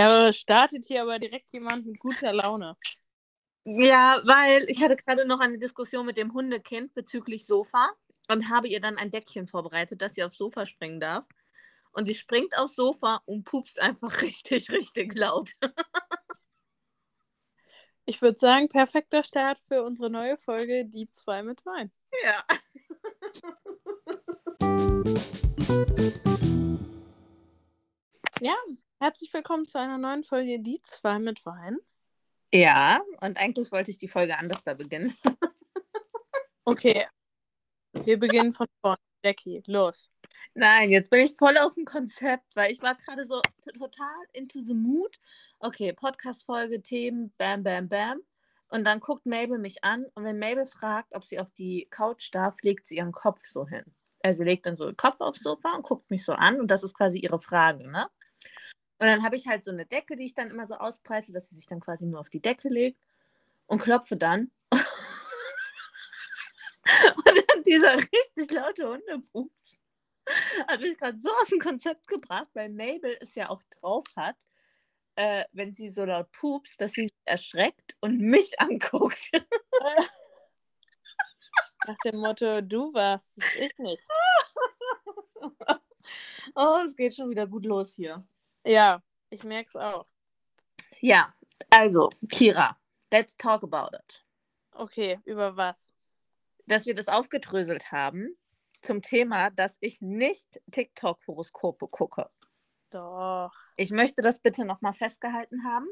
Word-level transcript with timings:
Da 0.00 0.32
startet 0.32 0.86
hier 0.86 1.02
aber 1.02 1.18
direkt 1.18 1.50
jemand 1.50 1.84
mit 1.84 1.98
guter 1.98 2.32
Laune. 2.32 2.74
Ja, 3.64 4.18
weil 4.24 4.62
ich 4.70 4.82
hatte 4.82 4.96
gerade 4.96 5.26
noch 5.26 5.40
eine 5.40 5.58
Diskussion 5.58 6.06
mit 6.06 6.16
dem 6.16 6.32
Hundekind 6.32 6.94
bezüglich 6.94 7.46
Sofa 7.46 7.90
und 8.30 8.48
habe 8.48 8.68
ihr 8.68 8.80
dann 8.80 8.96
ein 8.96 9.10
Deckchen 9.10 9.46
vorbereitet, 9.46 10.00
dass 10.00 10.14
sie 10.14 10.24
aufs 10.24 10.38
Sofa 10.38 10.64
springen 10.64 11.00
darf. 11.00 11.28
Und 11.92 12.06
sie 12.06 12.14
springt 12.14 12.56
aufs 12.56 12.76
Sofa 12.76 13.20
und 13.26 13.44
pupst 13.44 13.78
einfach 13.78 14.22
richtig, 14.22 14.70
richtig 14.70 15.14
laut. 15.14 15.50
Ich 18.06 18.22
würde 18.22 18.38
sagen, 18.38 18.68
perfekter 18.68 19.22
Start 19.22 19.60
für 19.68 19.82
unsere 19.82 20.08
neue 20.08 20.38
Folge 20.38 20.86
Die 20.86 21.10
zwei 21.10 21.42
mit 21.42 21.66
Wein. 21.66 21.92
Ja. 22.24 22.44
Ja, 28.40 28.56
herzlich 29.00 29.32
willkommen 29.32 29.66
zu 29.66 29.78
einer 29.78 29.96
neuen 29.96 30.24
Folge 30.24 30.60
Die 30.60 30.82
zwei 30.82 31.18
mit 31.18 31.46
Wein. 31.46 31.78
Ja, 32.52 33.00
und 33.22 33.38
eigentlich 33.38 33.72
wollte 33.72 33.90
ich 33.90 33.96
die 33.96 34.08
Folge 34.08 34.36
anders 34.38 34.62
da 34.62 34.74
beginnen. 34.74 35.16
Okay, 36.66 37.06
wir 37.94 38.18
beginnen 38.18 38.52
von 38.52 38.68
vorne. 38.80 38.98
Jackie, 39.24 39.60
los. 39.66 40.08
Nein, 40.54 40.90
jetzt 40.90 41.10
bin 41.10 41.24
ich 41.24 41.34
voll 41.36 41.56
aus 41.58 41.74
dem 41.74 41.84
Konzept, 41.84 42.54
weil 42.54 42.70
ich 42.70 42.80
war 42.80 42.94
gerade 42.94 43.24
so 43.24 43.40
total 43.76 44.24
into 44.34 44.62
the 44.62 44.74
mood. 44.74 45.18
Okay, 45.58 45.92
Podcast-Folge, 45.92 46.80
Themen, 46.80 47.32
bam, 47.38 47.64
bam, 47.64 47.88
bam. 47.88 48.20
Und 48.68 48.84
dann 48.84 49.00
guckt 49.00 49.26
Mabel 49.26 49.58
mich 49.58 49.82
an 49.82 50.06
und 50.14 50.22
wenn 50.22 50.38
Mabel 50.38 50.66
fragt, 50.66 51.16
ob 51.16 51.24
sie 51.24 51.40
auf 51.40 51.50
die 51.50 51.88
Couch 51.90 52.32
darf, 52.32 52.54
legt 52.62 52.86
sie 52.86 52.98
ihren 52.98 53.12
Kopf 53.12 53.40
so 53.44 53.66
hin. 53.66 53.84
Also 54.22 54.44
legt 54.44 54.66
dann 54.66 54.76
so 54.76 54.86
den 54.86 54.96
Kopf 54.96 55.20
aufs 55.20 55.42
Sofa 55.42 55.74
und 55.74 55.82
guckt 55.82 56.10
mich 56.10 56.24
so 56.24 56.34
an 56.34 56.60
und 56.60 56.70
das 56.70 56.84
ist 56.84 56.94
quasi 56.94 57.18
ihre 57.18 57.40
Frage, 57.40 57.90
ne? 57.90 58.06
Und 59.00 59.06
dann 59.06 59.24
habe 59.24 59.34
ich 59.34 59.48
halt 59.48 59.64
so 59.64 59.70
eine 59.70 59.86
Decke, 59.86 60.14
die 60.14 60.26
ich 60.26 60.34
dann 60.34 60.50
immer 60.50 60.66
so 60.66 60.74
ausbreite, 60.74 61.32
dass 61.32 61.48
sie 61.48 61.56
sich 61.56 61.66
dann 61.66 61.80
quasi 61.80 62.04
nur 62.04 62.20
auf 62.20 62.28
die 62.28 62.42
Decke 62.42 62.68
legt 62.68 63.00
und 63.66 63.80
klopfe 63.80 64.14
dann. 64.14 64.50
und 64.70 64.84
dann 67.26 67.64
dieser 67.64 67.96
richtig 67.96 68.50
laute 68.50 68.86
Hundepups 68.86 69.80
hat 70.68 70.80
mich 70.80 70.98
gerade 70.98 71.18
so 71.18 71.30
aus 71.30 71.48
dem 71.48 71.60
Konzept 71.60 72.06
gebracht, 72.08 72.48
weil 72.52 72.68
Mabel 72.68 73.16
es 73.20 73.34
ja 73.34 73.48
auch 73.48 73.62
drauf 73.80 74.04
hat, 74.16 74.36
äh, 75.16 75.44
wenn 75.52 75.72
sie 75.72 75.88
so 75.88 76.04
laut 76.04 76.30
pupst, 76.32 76.78
dass 76.78 76.92
sie 76.92 77.10
erschreckt 77.24 77.96
und 78.00 78.20
mich 78.20 78.60
anguckt. 78.60 79.30
Nach 81.86 81.96
dem 82.04 82.18
Motto, 82.18 82.60
du 82.60 82.92
warst, 82.92 83.40
ich 83.58 83.78
nicht. 83.78 84.02
oh, 86.54 86.82
es 86.84 86.94
geht 86.94 87.14
schon 87.14 87.30
wieder 87.30 87.46
gut 87.46 87.64
los 87.64 87.94
hier. 87.94 88.22
Ja, 88.64 89.02
ich 89.30 89.44
merke 89.44 89.68
es 89.68 89.76
auch. 89.76 90.06
Ja, 91.00 91.34
also, 91.70 92.10
Kira, 92.28 92.76
let's 93.12 93.36
talk 93.36 93.62
about 93.62 93.96
it. 93.96 94.24
Okay, 94.72 95.18
über 95.24 95.56
was? 95.56 95.92
Dass 96.66 96.86
wir 96.86 96.94
das 96.94 97.08
aufgedröselt 97.08 97.90
haben 97.90 98.36
zum 98.82 99.02
Thema, 99.02 99.50
dass 99.50 99.78
ich 99.80 100.00
nicht 100.00 100.60
TikTok-Horoskope 100.70 101.88
gucke. 101.88 102.30
Doch. 102.90 103.52
Ich 103.76 103.90
möchte 103.90 104.22
das 104.22 104.40
bitte 104.40 104.64
nochmal 104.64 104.94
festgehalten 104.94 105.64
haben. 105.64 105.88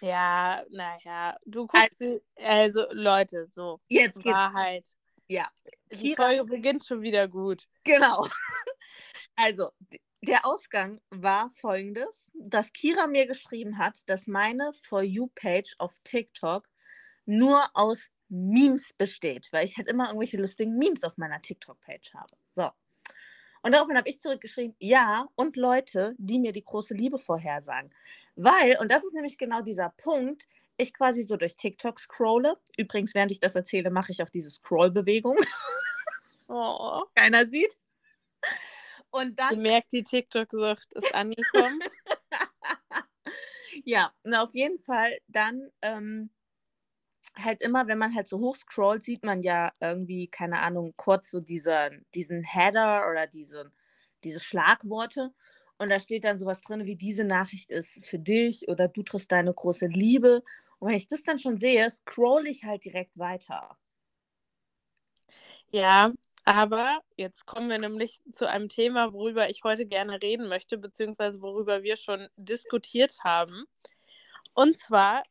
Ja, 0.00 0.64
naja, 0.70 1.36
du 1.44 1.66
guckst, 1.66 2.00
also, 2.00 2.20
also 2.36 2.86
Leute, 2.92 3.46
so. 3.48 3.80
Jetzt 3.88 4.22
geht's. 4.22 4.36
Wahrheit. 4.36 4.86
Ja. 5.26 5.48
Die 5.90 6.14
Folge 6.14 6.44
beginnt 6.44 6.84
schon 6.84 7.02
wieder 7.02 7.28
gut. 7.28 7.68
Genau. 7.84 8.26
Also, 9.40 9.70
der 10.22 10.44
Ausgang 10.46 11.00
war 11.10 11.50
folgendes, 11.50 12.30
dass 12.34 12.72
Kira 12.72 13.06
mir 13.06 13.26
geschrieben 13.26 13.78
hat, 13.78 14.02
dass 14.06 14.26
meine 14.26 14.72
For 14.82 15.02
You-Page 15.02 15.76
auf 15.78 15.96
TikTok 16.04 16.68
nur 17.24 17.64
aus 17.74 18.10
Memes 18.28 18.92
besteht, 18.92 19.48
weil 19.52 19.64
ich 19.64 19.76
halt 19.76 19.88
immer 19.88 20.08
irgendwelche 20.08 20.36
lustigen 20.36 20.76
Memes 20.76 21.04
auf 21.04 21.16
meiner 21.16 21.40
TikTok-Page 21.40 22.14
habe. 22.14 22.36
So. 22.50 22.70
Und 23.62 23.72
daraufhin 23.72 23.96
habe 23.96 24.08
ich 24.08 24.20
zurückgeschrieben, 24.20 24.76
ja, 24.78 25.26
und 25.34 25.56
Leute, 25.56 26.14
die 26.18 26.38
mir 26.38 26.52
die 26.52 26.64
große 26.64 26.94
Liebe 26.94 27.18
vorhersagen. 27.18 27.90
Weil, 28.36 28.78
und 28.80 28.90
das 28.90 29.04
ist 29.04 29.14
nämlich 29.14 29.38
genau 29.38 29.62
dieser 29.62 29.90
Punkt, 29.90 30.46
ich 30.76 30.94
quasi 30.94 31.22
so 31.22 31.36
durch 31.36 31.56
TikTok 31.56 31.98
scrolle. 31.98 32.56
Übrigens, 32.76 33.14
während 33.14 33.32
ich 33.32 33.40
das 33.40 33.56
erzähle, 33.56 33.90
mache 33.90 34.12
ich 34.12 34.22
auch 34.22 34.30
diese 34.30 34.50
Scroll-Bewegung. 34.50 35.36
Oh. 36.50 37.04
Keiner 37.14 37.44
sieht. 37.44 37.76
Und 39.10 39.38
dann. 39.38 39.60
Merkt, 39.60 39.92
die 39.92 40.02
TikTok-Sucht 40.02 40.94
ist 40.94 41.14
angekommen. 41.14 41.80
ja, 43.84 44.12
und 44.22 44.34
auf 44.34 44.54
jeden 44.54 44.78
Fall 44.80 45.18
dann 45.28 45.70
ähm, 45.82 46.30
halt 47.36 47.62
immer, 47.62 47.86
wenn 47.86 47.98
man 47.98 48.14
halt 48.14 48.28
so 48.28 48.38
hoch 48.38 48.56
scrollt, 48.56 49.02
sieht 49.02 49.24
man 49.24 49.42
ja 49.42 49.72
irgendwie, 49.80 50.28
keine 50.28 50.60
Ahnung, 50.60 50.94
kurz 50.96 51.30
so 51.30 51.40
diese, 51.40 51.90
diesen 52.14 52.44
Header 52.44 53.08
oder 53.10 53.26
diese, 53.26 53.72
diese 54.24 54.40
Schlagworte. 54.40 55.32
Und 55.78 55.90
da 55.90 56.00
steht 56.00 56.24
dann 56.24 56.38
sowas 56.38 56.60
drin, 56.60 56.86
wie 56.86 56.96
diese 56.96 57.24
Nachricht 57.24 57.70
ist 57.70 58.04
für 58.04 58.18
dich 58.18 58.68
oder 58.68 58.88
du 58.88 59.02
triffst 59.02 59.30
deine 59.30 59.54
große 59.54 59.86
Liebe. 59.86 60.42
Und 60.78 60.88
wenn 60.88 60.96
ich 60.96 61.08
das 61.08 61.22
dann 61.22 61.38
schon 61.38 61.58
sehe, 61.58 61.88
scroll 61.90 62.46
ich 62.46 62.64
halt 62.64 62.84
direkt 62.84 63.16
weiter. 63.16 63.78
Ja, 65.70 66.12
aber 66.48 67.02
jetzt 67.16 67.44
kommen 67.44 67.68
wir 67.68 67.76
nämlich 67.76 68.22
zu 68.32 68.48
einem 68.48 68.70
Thema, 68.70 69.12
worüber 69.12 69.50
ich 69.50 69.64
heute 69.64 69.84
gerne 69.84 70.22
reden 70.22 70.48
möchte, 70.48 70.78
beziehungsweise 70.78 71.42
worüber 71.42 71.82
wir 71.82 71.98
schon 71.98 72.26
diskutiert 72.36 73.18
haben. 73.22 73.66
Und 74.54 74.78
zwar 74.78 75.24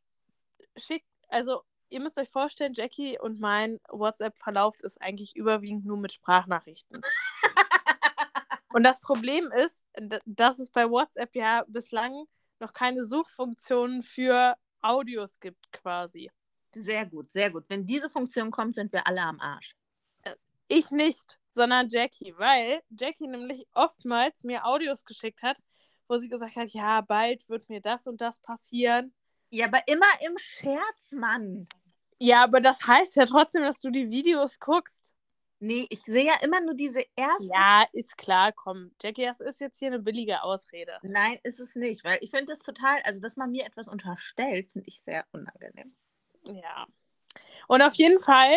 schickt, 0.75 1.07
also 1.29 1.63
ihr 1.89 2.01
müsst 2.01 2.19
euch 2.19 2.29
vorstellen, 2.29 2.73
Jackie 2.75 3.17
und 3.17 3.39
mein 3.39 3.79
WhatsApp-Verlauf 3.89 4.75
ist 4.83 5.01
eigentlich 5.01 5.35
überwiegend 5.35 5.85
nur 5.85 5.97
mit 5.97 6.13
Sprachnachrichten. 6.13 7.01
und 8.73 8.83
das 8.83 8.99
Problem 9.01 9.51
ist, 9.51 9.87
dass 10.25 10.59
es 10.59 10.69
bei 10.69 10.87
WhatsApp 10.87 11.35
ja 11.35 11.63
bislang 11.67 12.25
noch 12.59 12.73
keine 12.73 13.03
Suchfunktionen 13.03 14.03
für 14.03 14.55
Audios 14.83 15.39
gibt, 15.39 15.71
quasi. 15.71 16.29
Sehr 16.75 17.07
gut, 17.07 17.31
sehr 17.31 17.49
gut. 17.49 17.67
Wenn 17.69 17.87
diese 17.87 18.07
Funktion 18.07 18.51
kommt, 18.51 18.75
sind 18.75 18.93
wir 18.93 19.07
alle 19.07 19.23
am 19.23 19.39
Arsch. 19.39 19.75
Ich 20.67 20.91
nicht, 20.91 21.39
sondern 21.47 21.89
Jackie, 21.89 22.33
weil 22.37 22.81
Jackie 22.89 23.27
nämlich 23.27 23.67
oftmals 23.73 24.43
mir 24.43 24.65
Audios 24.65 25.05
geschickt 25.05 25.41
hat, 25.43 25.57
wo 26.07 26.17
sie 26.17 26.29
gesagt 26.29 26.55
hat, 26.55 26.69
ja, 26.69 27.01
bald 27.01 27.47
wird 27.49 27.69
mir 27.69 27.81
das 27.81 28.07
und 28.07 28.21
das 28.21 28.39
passieren. 28.39 29.13
Ja, 29.49 29.67
aber 29.67 29.79
immer 29.87 30.05
im 30.25 30.37
Scherz, 30.37 31.11
Mann. 31.13 31.67
Ja, 32.19 32.43
aber 32.43 32.59
das 32.59 32.85
heißt 32.85 33.15
ja 33.15 33.25
trotzdem, 33.25 33.63
dass 33.63 33.79
du 33.79 33.89
die 33.89 34.09
Videos 34.09 34.59
guckst. 34.59 35.13
Nee, 35.59 35.87
ich 35.89 36.01
sehe 36.01 36.25
ja 36.25 36.33
immer 36.43 36.61
nur 36.61 36.75
diese 36.75 37.03
ersten. 37.15 37.49
Ja, 37.51 37.85
ist 37.91 38.17
klar, 38.17 38.51
komm. 38.51 38.91
Jackie, 39.01 39.25
das 39.25 39.39
ist 39.39 39.59
jetzt 39.59 39.79
hier 39.79 39.87
eine 39.87 39.99
billige 39.99 40.43
Ausrede. 40.43 40.99
Nein, 41.01 41.39
ist 41.43 41.59
es 41.59 41.75
nicht, 41.75 42.03
weil 42.03 42.19
ich 42.21 42.29
finde 42.29 42.47
das 42.47 42.59
total, 42.59 43.01
also 43.03 43.19
dass 43.19 43.37
man 43.37 43.51
mir 43.51 43.65
etwas 43.65 43.87
unterstellt, 43.87 44.69
finde 44.71 44.87
ich 44.87 45.01
sehr 45.01 45.25
unangenehm. 45.31 45.95
Ja. 46.43 46.85
Und 47.67 47.81
auf 47.81 47.95
jeden 47.95 48.19
Fall 48.21 48.55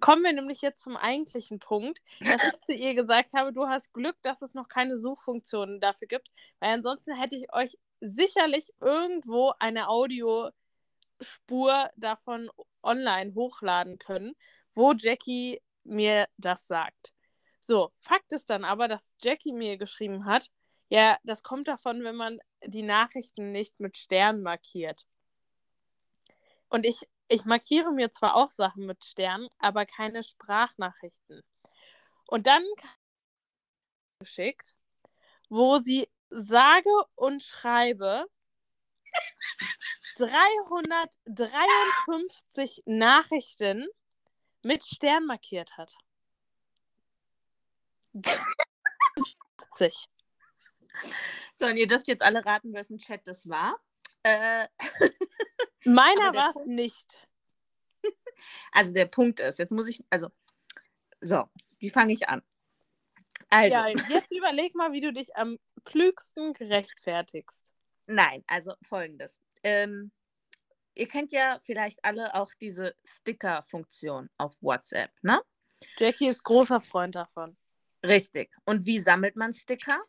kommen 0.00 0.22
wir 0.22 0.32
nämlich 0.32 0.60
jetzt 0.60 0.82
zum 0.82 0.96
eigentlichen 0.96 1.58
Punkt, 1.58 2.00
dass 2.20 2.44
ich 2.44 2.60
zu 2.60 2.72
ihr 2.72 2.94
gesagt 2.94 3.32
habe, 3.32 3.52
du 3.52 3.66
hast 3.66 3.92
Glück, 3.92 4.16
dass 4.22 4.42
es 4.42 4.54
noch 4.54 4.68
keine 4.68 4.96
Suchfunktionen 4.96 5.80
dafür 5.80 6.06
gibt, 6.08 6.30
weil 6.60 6.74
ansonsten 6.74 7.14
hätte 7.14 7.36
ich 7.36 7.52
euch 7.52 7.78
sicherlich 8.00 8.72
irgendwo 8.80 9.52
eine 9.58 9.88
Audiospur 9.88 10.52
davon 11.96 12.50
online 12.82 13.34
hochladen 13.34 13.98
können, 13.98 14.34
wo 14.74 14.92
Jackie 14.92 15.60
mir 15.84 16.28
das 16.36 16.66
sagt. 16.66 17.12
So, 17.60 17.92
Fakt 18.00 18.32
ist 18.32 18.50
dann 18.50 18.64
aber, 18.64 18.88
dass 18.88 19.14
Jackie 19.22 19.52
mir 19.52 19.76
geschrieben 19.76 20.24
hat, 20.24 20.50
ja, 20.88 21.18
das 21.22 21.42
kommt 21.42 21.68
davon, 21.68 22.02
wenn 22.02 22.16
man 22.16 22.40
die 22.64 22.82
Nachrichten 22.82 23.52
nicht 23.52 23.78
mit 23.80 23.96
Stern 23.96 24.42
markiert. 24.42 25.06
Und 26.68 26.84
ich 26.84 27.08
ich 27.30 27.44
markiere 27.44 27.92
mir 27.92 28.10
zwar 28.10 28.34
auch 28.34 28.50
Sachen 28.50 28.86
mit 28.86 29.04
Sternen, 29.04 29.48
aber 29.58 29.86
keine 29.86 30.24
Sprachnachrichten. 30.24 31.42
Und 32.26 32.46
dann 32.46 32.62
geschickt, 34.18 34.76
wo 35.48 35.78
sie 35.78 36.10
sage 36.28 36.90
und 37.14 37.42
schreibe 37.42 38.26
353 40.16 42.82
Nachrichten 42.84 43.88
mit 44.62 44.84
Stern 44.84 45.24
markiert 45.26 45.78
hat. 45.78 45.94
50. 49.72 50.08
So, 51.54 51.66
und 51.66 51.76
ihr 51.76 51.86
dürft 51.86 52.08
jetzt 52.08 52.22
alle 52.22 52.44
raten, 52.44 52.74
wessen 52.74 52.98
Chat 52.98 53.24
das 53.26 53.48
war. 53.48 53.78
Äh, 54.24 54.66
Meiner 55.84 56.34
war 56.34 56.54
es 56.56 56.66
nicht. 56.66 57.26
Also 58.72 58.92
der 58.92 59.04
Punkt 59.04 59.38
ist, 59.40 59.58
jetzt 59.58 59.72
muss 59.72 59.86
ich, 59.86 60.02
also, 60.08 60.30
so, 61.20 61.44
wie 61.78 61.90
fange 61.90 62.14
ich 62.14 62.26
an? 62.26 62.42
Also. 63.50 63.76
Ja, 63.76 63.88
jetzt 64.08 64.32
überleg 64.32 64.74
mal, 64.74 64.92
wie 64.92 65.02
du 65.02 65.12
dich 65.12 65.36
am 65.36 65.58
klügsten 65.84 66.54
gerechtfertigst. 66.54 67.74
Nein, 68.06 68.42
also 68.46 68.72
folgendes. 68.82 69.38
Ähm, 69.62 70.10
ihr 70.94 71.08
kennt 71.08 71.32
ja 71.32 71.58
vielleicht 71.62 72.02
alle 72.04 72.34
auch 72.34 72.52
diese 72.60 72.94
Sticker-Funktion 73.04 74.30
auf 74.38 74.56
WhatsApp, 74.60 75.10
ne? 75.22 75.42
Jackie 75.98 76.28
ist 76.28 76.44
großer 76.44 76.80
Freund 76.80 77.14
davon. 77.14 77.56
Richtig. 78.04 78.54
Und 78.64 78.86
wie 78.86 78.98
sammelt 78.98 79.36
man 79.36 79.52
Sticker? 79.52 80.02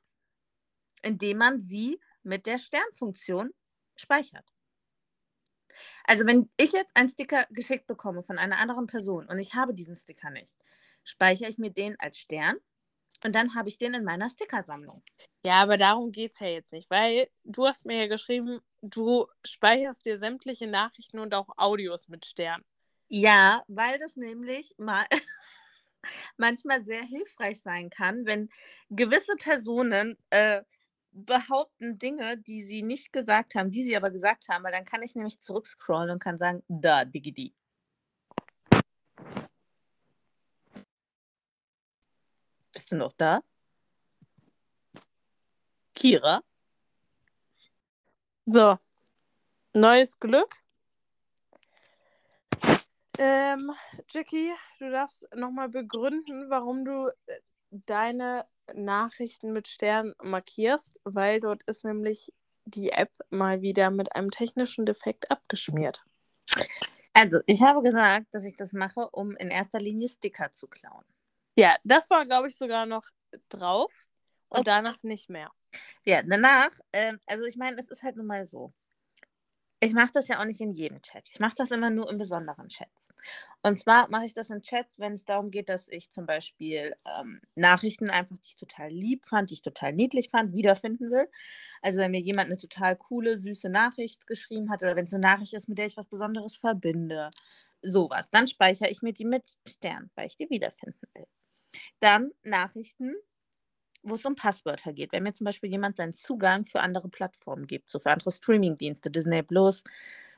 Indem 1.01 1.37
man 1.37 1.59
sie 1.59 1.99
mit 2.23 2.45
der 2.45 2.57
Sternfunktion 2.57 3.51
speichert. 3.95 4.45
Also 6.05 6.25
wenn 6.25 6.49
ich 6.57 6.71
jetzt 6.71 6.95
einen 6.95 7.09
Sticker 7.09 7.45
geschickt 7.51 7.87
bekomme 7.87 8.23
von 8.23 8.37
einer 8.37 8.57
anderen 8.57 8.87
Person 8.87 9.27
und 9.27 9.39
ich 9.39 9.53
habe 9.53 9.73
diesen 9.73 9.95
Sticker 9.95 10.29
nicht, 10.29 10.55
speichere 11.03 11.49
ich 11.49 11.57
mir 11.57 11.71
den 11.71 11.99
als 11.99 12.17
Stern 12.17 12.57
und 13.23 13.35
dann 13.35 13.55
habe 13.55 13.69
ich 13.69 13.77
den 13.77 13.93
in 13.93 14.03
meiner 14.03 14.29
Stickersammlung. 14.29 15.03
Ja, 15.45 15.61
aber 15.61 15.77
darum 15.77 16.11
geht 16.11 16.33
es 16.33 16.39
ja 16.39 16.47
jetzt 16.47 16.73
nicht, 16.73 16.89
weil 16.89 17.27
du 17.43 17.65
hast 17.65 17.85
mir 17.85 17.97
ja 17.97 18.07
geschrieben, 18.07 18.59
du 18.81 19.27
speicherst 19.45 20.05
dir 20.05 20.17
sämtliche 20.17 20.67
Nachrichten 20.67 21.19
und 21.19 21.33
auch 21.33 21.49
Audios 21.57 22.07
mit 22.07 22.25
Stern. 22.25 22.63
Ja, 23.07 23.63
weil 23.67 23.99
das 23.99 24.15
nämlich 24.15 24.73
mal 24.77 25.05
manchmal 26.37 26.83
sehr 26.83 27.03
hilfreich 27.03 27.61
sein 27.61 27.89
kann, 27.89 28.25
wenn 28.25 28.49
gewisse 28.89 29.35
Personen 29.35 30.17
äh, 30.29 30.61
behaupten 31.11 31.99
Dinge, 31.99 32.37
die 32.37 32.63
sie 32.63 32.81
nicht 32.81 33.11
gesagt 33.13 33.55
haben, 33.55 33.71
die 33.71 33.83
sie 33.83 33.95
aber 33.95 34.09
gesagt 34.09 34.49
haben, 34.49 34.63
weil 34.63 34.71
dann 34.71 34.85
kann 34.85 35.03
ich 35.03 35.15
nämlich 35.15 35.39
zurückscrollen 35.39 36.09
und 36.09 36.19
kann 36.19 36.37
sagen, 36.37 36.63
da, 36.67 37.05
Digidi. 37.05 37.53
Bist 42.73 42.91
du 42.91 42.95
noch 42.95 43.13
da? 43.13 43.41
Kira? 45.93 46.41
So, 48.45 48.77
neues 49.73 50.19
Glück. 50.19 50.55
Ähm, 53.17 53.71
Jackie, 54.09 54.51
du 54.79 54.89
darfst 54.89 55.27
nochmal 55.35 55.69
begründen, 55.69 56.49
warum 56.49 56.85
du 56.85 57.09
äh, 57.27 57.39
deine 57.71 58.45
Nachrichten 58.73 59.51
mit 59.51 59.67
Stern 59.67 60.13
markierst, 60.21 60.99
weil 61.03 61.39
dort 61.39 61.63
ist 61.63 61.83
nämlich 61.83 62.33
die 62.65 62.91
App 62.91 63.11
mal 63.29 63.61
wieder 63.61 63.89
mit 63.89 64.15
einem 64.15 64.29
technischen 64.29 64.85
Defekt 64.85 65.31
abgeschmiert. 65.31 66.03
Also, 67.13 67.39
ich 67.45 67.61
habe 67.61 67.81
gesagt, 67.81 68.27
dass 68.31 68.45
ich 68.45 68.55
das 68.55 68.71
mache, 68.71 69.09
um 69.09 69.35
in 69.37 69.49
erster 69.49 69.79
Linie 69.79 70.07
Sticker 70.07 70.51
zu 70.53 70.67
klauen. 70.67 71.03
Ja, 71.57 71.75
das 71.83 72.09
war, 72.09 72.25
glaube 72.25 72.47
ich, 72.47 72.57
sogar 72.57 72.85
noch 72.85 73.05
drauf 73.49 73.91
und 74.49 74.59
okay. 74.59 74.65
danach 74.65 75.01
nicht 75.03 75.29
mehr. 75.29 75.51
Ja, 76.05 76.21
danach, 76.23 76.71
äh, 76.91 77.13
also 77.27 77.45
ich 77.45 77.57
meine, 77.57 77.79
es 77.79 77.89
ist 77.89 78.03
halt 78.03 78.15
nun 78.15 78.27
mal 78.27 78.47
so. 78.47 78.73
Ich 79.83 79.93
mache 79.93 80.11
das 80.13 80.27
ja 80.27 80.39
auch 80.39 80.45
nicht 80.45 80.61
in 80.61 80.73
jedem 80.73 81.01
Chat. 81.01 81.27
Ich 81.27 81.39
mache 81.39 81.55
das 81.57 81.71
immer 81.71 81.89
nur 81.89 82.09
in 82.11 82.19
besonderen 82.19 82.67
Chats. 82.69 83.09
Und 83.63 83.79
zwar 83.79 84.07
mache 84.09 84.25
ich 84.25 84.33
das 84.35 84.51
in 84.51 84.61
Chats, 84.61 84.99
wenn 84.99 85.13
es 85.13 85.25
darum 85.25 85.49
geht, 85.49 85.69
dass 85.69 85.87
ich 85.87 86.11
zum 86.11 86.27
Beispiel 86.27 86.95
ähm, 87.19 87.41
Nachrichten 87.55 88.11
einfach, 88.11 88.35
die 88.37 88.49
ich 88.49 88.55
total 88.57 88.89
lieb 88.91 89.25
fand, 89.25 89.49
die 89.49 89.55
ich 89.55 89.63
total 89.63 89.93
niedlich 89.93 90.29
fand, 90.29 90.53
wiederfinden 90.53 91.09
will. 91.09 91.27
Also 91.81 91.99
wenn 91.99 92.11
mir 92.11 92.19
jemand 92.19 92.47
eine 92.47 92.57
total 92.57 92.95
coole, 92.95 93.39
süße 93.39 93.69
Nachricht 93.69 94.27
geschrieben 94.27 94.69
hat 94.69 94.83
oder 94.83 94.95
wenn 94.95 95.05
es 95.05 95.13
eine 95.15 95.21
Nachricht 95.23 95.53
ist, 95.53 95.67
mit 95.67 95.79
der 95.79 95.87
ich 95.87 95.97
was 95.97 96.07
Besonderes 96.07 96.57
verbinde, 96.57 97.31
sowas, 97.81 98.29
dann 98.29 98.45
speichere 98.47 98.89
ich 98.89 99.01
mir 99.01 99.13
die 99.13 99.25
mit 99.25 99.43
Stern, 99.67 100.11
weil 100.15 100.27
ich 100.27 100.37
die 100.37 100.49
wiederfinden 100.51 101.07
will. 101.15 101.25
Dann 101.99 102.31
Nachrichten, 102.43 103.15
wo 104.03 104.15
es 104.15 104.25
um 104.25 104.35
Passwörter 104.35 104.93
geht. 104.93 105.11
Wenn 105.11 105.23
mir 105.23 105.33
zum 105.33 105.45
Beispiel 105.45 105.69
jemand 105.69 105.95
seinen 105.95 106.13
Zugang 106.13 106.65
für 106.65 106.81
andere 106.81 107.09
Plattformen 107.09 107.67
gibt, 107.67 107.89
so 107.89 107.99
für 107.99 108.11
andere 108.11 108.31
Streamingdienste, 108.31 109.11
Disney 109.11 109.43
Plus, 109.43 109.83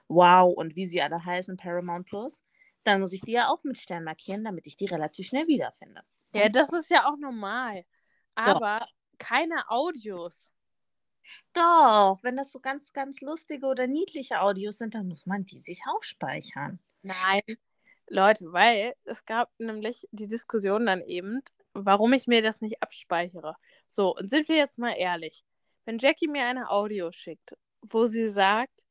Wow 0.08 0.54
und 0.56 0.76
wie 0.76 0.86
sie 0.86 1.02
alle 1.02 1.24
heißen, 1.24 1.58
Paramount 1.58 2.08
Plus, 2.08 2.44
dann 2.84 3.00
muss 3.00 3.14
ich 3.14 3.22
die 3.22 3.32
ja 3.32 3.48
auch 3.48 3.64
mit 3.64 3.78
Stern 3.78 4.04
markieren, 4.04 4.44
damit 4.44 4.68
ich 4.68 4.76
die 4.76 4.86
relativ 4.86 5.28
schnell 5.28 5.48
wiederfinde. 5.48 6.02
Ja, 6.36 6.50
das 6.50 6.74
ist 6.74 6.90
ja 6.90 7.08
auch 7.08 7.18
normal. 7.18 7.86
Aber 8.36 8.80
Doch. 8.80 8.88
keine 9.18 9.70
Audios. 9.70 10.52
Doch, 11.54 12.20
wenn 12.22 12.36
das 12.36 12.52
so 12.52 12.60
ganz, 12.60 12.92
ganz 12.92 13.22
lustige 13.22 13.68
oder 13.68 13.88
niedliche 13.88 14.42
Audios 14.42 14.80
sind, 14.80 14.96
dann 14.96 15.08
muss 15.08 15.26
man 15.26 15.46
die 15.46 15.62
sich 15.62 15.82
auch 15.88 16.04
speichern. 16.04 16.80
Nein, 17.02 17.42
Leute, 18.10 18.52
weil 18.52 18.94
es 19.06 19.26
gab 19.26 19.50
nämlich 19.60 20.08
die 20.12 20.28
Diskussion 20.28 20.86
dann 20.86 21.02
eben, 21.02 21.42
warum 21.74 22.14
ich 22.14 22.28
mir 22.28 22.42
das 22.42 22.62
nicht 22.62 22.82
abspeichere. 22.82 23.56
So, 23.88 24.16
und 24.16 24.30
sind 24.30 24.48
wir 24.48 24.58
jetzt 24.58 24.78
mal 24.78 24.94
ehrlich. 24.94 25.44
Wenn 25.86 25.98
Jackie 25.98 26.28
mir 26.28 26.46
eine 26.46 26.70
Audio 26.70 27.12
schickt, 27.12 27.56
wo 27.82 28.08
sie 28.08 28.30
sagt, 28.30 28.86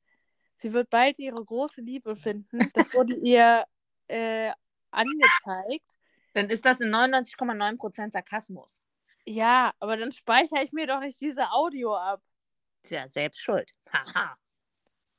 sie 0.54 0.72
wird 0.72 0.90
bald 0.90 1.18
ihre 1.18 1.42
große 1.42 1.80
Liebe 1.80 2.16
finden, 2.16 2.70
das 2.74 2.92
wurde 2.94 3.14
ihr 3.16 3.64
äh, 4.08 4.52
angezeigt. 4.90 5.96
Dann 6.34 6.50
ist 6.50 6.64
das 6.64 6.80
in 6.80 6.94
99,9% 6.94 8.12
Sarkasmus. 8.12 8.82
Ja, 9.24 9.72
aber 9.78 9.96
dann 9.96 10.12
speichere 10.12 10.64
ich 10.64 10.72
mir 10.72 10.86
doch 10.86 11.00
nicht 11.00 11.20
diese 11.20 11.50
Audio 11.52 11.94
ab. 11.96 12.22
Tja, 12.82 13.08
selbst 13.08 13.40
schuld. 13.40 13.70
Haha. 13.92 14.36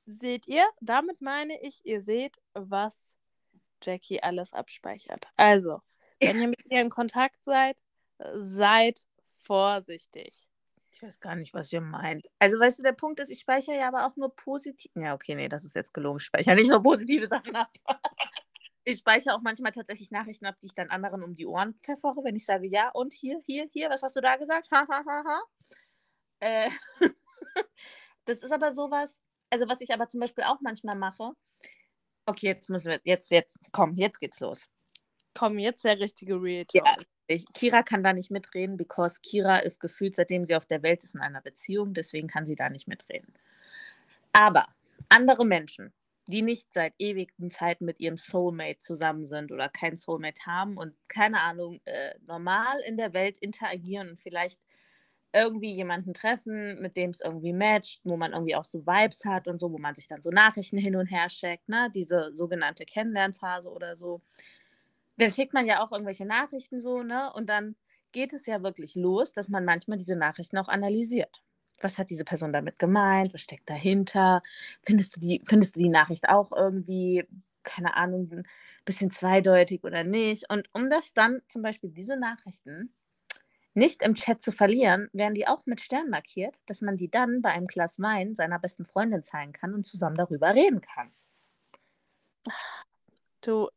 Seht 0.06 0.48
ihr? 0.48 0.68
Damit 0.82 1.22
meine 1.22 1.60
ich, 1.62 1.86
ihr 1.86 2.02
seht, 2.02 2.38
was 2.54 3.16
Jackie 3.82 4.22
alles 4.22 4.54
abspeichert. 4.54 5.28
Also, 5.38 5.82
wenn 6.28 6.42
ihr 6.42 6.48
mit 6.48 6.66
ihr 6.70 6.82
in 6.82 6.90
Kontakt 6.90 7.44
seid, 7.44 7.78
seid 8.34 9.02
vorsichtig. 9.44 10.48
Ich 10.92 11.02
weiß 11.02 11.20
gar 11.20 11.36
nicht, 11.36 11.54
was 11.54 11.74
ihr 11.74 11.82
meint. 11.82 12.28
Also, 12.38 12.60
weißt 12.60 12.80
du, 12.80 12.84
der 12.84 12.94
Punkt 12.94 13.20
ist, 13.20 13.30
ich 13.30 13.40
speichere 13.40 13.76
ja 13.76 13.88
aber 13.88 14.06
auch 14.06 14.16
nur 14.16 14.36
positiv. 14.36 14.92
Ja, 14.96 15.16
okay, 15.16 15.34
nee, 15.34 15.50
das 15.50 15.64
ist 15.64 15.76
jetzt 15.76 15.94
gelogen. 15.94 16.18
Ich 16.20 16.26
speichere 16.26 16.56
nicht 16.56 16.70
nur 16.70 16.84
positive 16.84 17.26
Sachen 17.26 17.56
ab. 17.56 17.72
ich 18.84 19.00
speichere 19.00 19.34
auch 19.36 19.42
manchmal 19.42 19.72
tatsächlich 19.72 20.12
Nachrichten 20.12 20.46
ab, 20.46 20.56
die 20.62 20.68
ich 20.68 20.76
dann 20.76 20.90
anderen 20.90 21.24
um 21.24 21.36
die 21.36 21.48
Ohren 21.48 21.74
pfeffere, 21.74 22.24
wenn 22.24 22.36
ich 22.36 22.46
sage, 22.46 22.68
ja, 22.68 22.90
und 22.90 23.12
hier, 23.14 23.42
hier, 23.46 23.68
hier, 23.72 23.90
was 23.90 24.04
hast 24.04 24.16
du 24.16 24.22
da 24.22 24.36
gesagt? 24.36 24.70
Ha, 24.72 24.86
ha, 24.88 25.04
ha, 25.06 25.24
ha. 25.26 25.42
Äh, 26.40 26.70
das 28.26 28.38
ist 28.38 28.52
aber 28.52 28.74
sowas, 28.74 29.20
also 29.50 29.68
was 29.68 29.82
ich 29.82 29.94
aber 29.94 30.08
zum 30.08 30.20
Beispiel 30.20 30.44
auch 30.44 30.62
manchmal 30.62 30.96
mache. 30.96 31.32
Okay, 32.26 32.48
jetzt 32.48 32.70
müssen 32.70 32.92
wir, 32.92 33.02
jetzt, 33.04 33.32
jetzt, 33.32 33.66
komm, 33.72 33.96
jetzt 33.96 34.20
geht's 34.20 34.40
los. 34.40 34.70
Komm, 35.34 35.58
jetzt 35.58 35.84
der 35.84 36.00
richtige 36.00 36.42
Real 36.42 36.66
Talk. 36.66 36.86
Ja, 36.86 36.96
ich, 37.28 37.46
Kira 37.54 37.84
kann 37.84 38.04
da 38.04 38.14
nicht 38.14 38.32
mitreden, 38.32 38.78
because 38.78 39.20
Kira 39.22 39.58
ist 39.58 39.80
gefühlt, 39.80 40.16
seitdem 40.16 40.46
sie 40.46 40.56
auf 40.56 40.66
der 40.66 40.84
Welt 40.84 41.04
ist, 41.04 41.16
in 41.16 41.22
einer 41.22 41.42
Beziehung, 41.42 41.94
deswegen 41.94 42.28
kann 42.28 42.46
sie 42.46 42.56
da 42.56 42.70
nicht 42.70 42.88
mitreden. 42.88 43.34
Aber 44.32 44.66
andere 45.10 45.46
Menschen, 45.46 45.94
die 46.28 46.42
nicht 46.42 46.72
seit 46.74 46.94
ewigen 47.00 47.50
Zeiten 47.50 47.86
mit 47.86 48.00
ihrem 48.00 48.18
Soulmate 48.18 48.80
zusammen 48.80 49.26
sind 49.26 49.52
oder 49.52 49.70
kein 49.70 49.96
Soulmate 49.96 50.46
haben 50.46 50.78
und 50.78 50.98
keine 51.08 51.42
Ahnung, 51.42 51.82
äh, 51.86 52.14
normal 52.26 52.78
in 52.88 52.98
der 52.98 53.14
Welt 53.14 53.38
interagieren 53.40 54.10
und 54.10 54.20
vielleicht 54.20 54.62
irgendwie 55.34 55.74
jemanden 55.74 56.14
treffen, 56.14 56.80
mit 56.82 56.96
dem 56.96 57.10
es 57.10 57.20
irgendwie 57.20 57.54
matcht, 57.54 58.02
wo 58.04 58.16
man 58.18 58.34
irgendwie 58.34 58.56
auch 58.56 58.64
so 58.64 58.86
Vibes 58.86 59.26
hat 59.26 59.48
und 59.48 59.60
so, 59.60 59.72
wo 59.72 59.80
man 59.80 59.96
sich 59.96 60.08
dann 60.08 60.22
so 60.22 60.30
Nachrichten 60.30 60.78
hin 60.78 60.96
und 60.96 61.08
her 61.08 61.28
schickt, 61.30 61.68
ne? 61.68 61.90
Diese 61.94 62.32
sogenannte 62.34 62.86
Kennenlernphase 62.86 63.70
oder 63.70 63.96
so. 63.96 64.22
Dann 65.18 65.32
schickt 65.32 65.54
man 65.54 65.66
ja 65.66 65.84
auch 65.84 65.92
irgendwelche 65.92 66.26
Nachrichten 66.26 66.82
so, 66.82 67.04
ne? 67.04 67.32
Und 67.34 67.48
dann 67.50 67.76
geht 68.12 68.34
es 68.34 68.46
ja 68.46 68.64
wirklich 68.64 68.96
los, 68.96 69.34
dass 69.34 69.50
man 69.50 69.66
manchmal 69.66 69.98
diese 69.98 70.16
Nachrichten 70.16 70.58
auch 70.58 70.68
analysiert 70.68 71.44
was 71.84 71.98
hat 71.98 72.10
diese 72.10 72.26
Person 72.26 72.54
damit 72.54 72.80
gemeint, 72.80 73.34
was 73.34 73.42
steckt 73.42 73.70
dahinter, 73.70 74.42
findest 74.84 75.16
du 75.16 75.20
die, 75.20 75.42
findest 75.46 75.76
du 75.76 75.80
die 75.80 75.90
Nachricht 75.90 76.30
auch 76.30 76.52
irgendwie, 76.52 77.26
keine 77.64 77.96
Ahnung, 77.96 78.30
ein 78.32 78.44
bisschen 78.86 79.12
zweideutig 79.12 79.84
oder 79.84 80.04
nicht. 80.04 80.50
Und 80.50 80.70
um 80.74 80.90
das 80.90 81.14
dann 81.14 81.42
zum 81.48 81.62
Beispiel 81.62 81.90
diese 81.90 82.18
Nachrichten 82.18 82.94
nicht 83.74 84.04
im 84.04 84.16
Chat 84.16 84.42
zu 84.42 84.52
verlieren, 84.52 85.10
werden 85.14 85.34
die 85.34 85.48
auch 85.48 85.66
mit 85.66 85.82
Stern 85.82 86.10
markiert, 86.10 86.60
dass 86.68 86.82
man 86.82 86.98
die 86.98 87.10
dann 87.10 87.42
bei 87.42 87.52
einem 87.52 87.68
Glas 87.68 88.00
Wein 88.00 88.36
seiner 88.36 88.60
besten 88.60 88.86
Freundin 88.86 89.24
zeigen 89.24 89.52
kann 89.52 89.74
und 89.74 89.84
zusammen 89.84 90.16
darüber 90.16 90.54
reden 90.54 90.82
kann. 90.82 91.12
Du, 93.42 93.70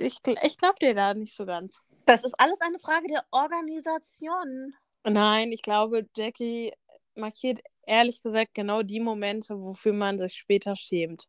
ich, 0.00 0.18
ich 0.42 0.56
glaube 0.56 0.76
dir 0.80 0.94
da 0.94 1.14
nicht 1.14 1.34
so 1.34 1.46
ganz. 1.46 1.80
Das 2.06 2.24
ist 2.24 2.34
alles 2.38 2.60
eine 2.60 2.78
Frage 2.78 3.08
der 3.08 3.24
Organisation. 3.30 4.74
Nein, 5.04 5.52
ich 5.52 5.62
glaube, 5.62 6.06
Jackie 6.16 6.72
markiert 7.14 7.60
ehrlich 7.86 8.22
gesagt 8.22 8.54
genau 8.54 8.82
die 8.82 9.00
Momente, 9.00 9.60
wofür 9.60 9.92
man 9.92 10.18
sich 10.18 10.34
später 10.34 10.76
schämt. 10.76 11.28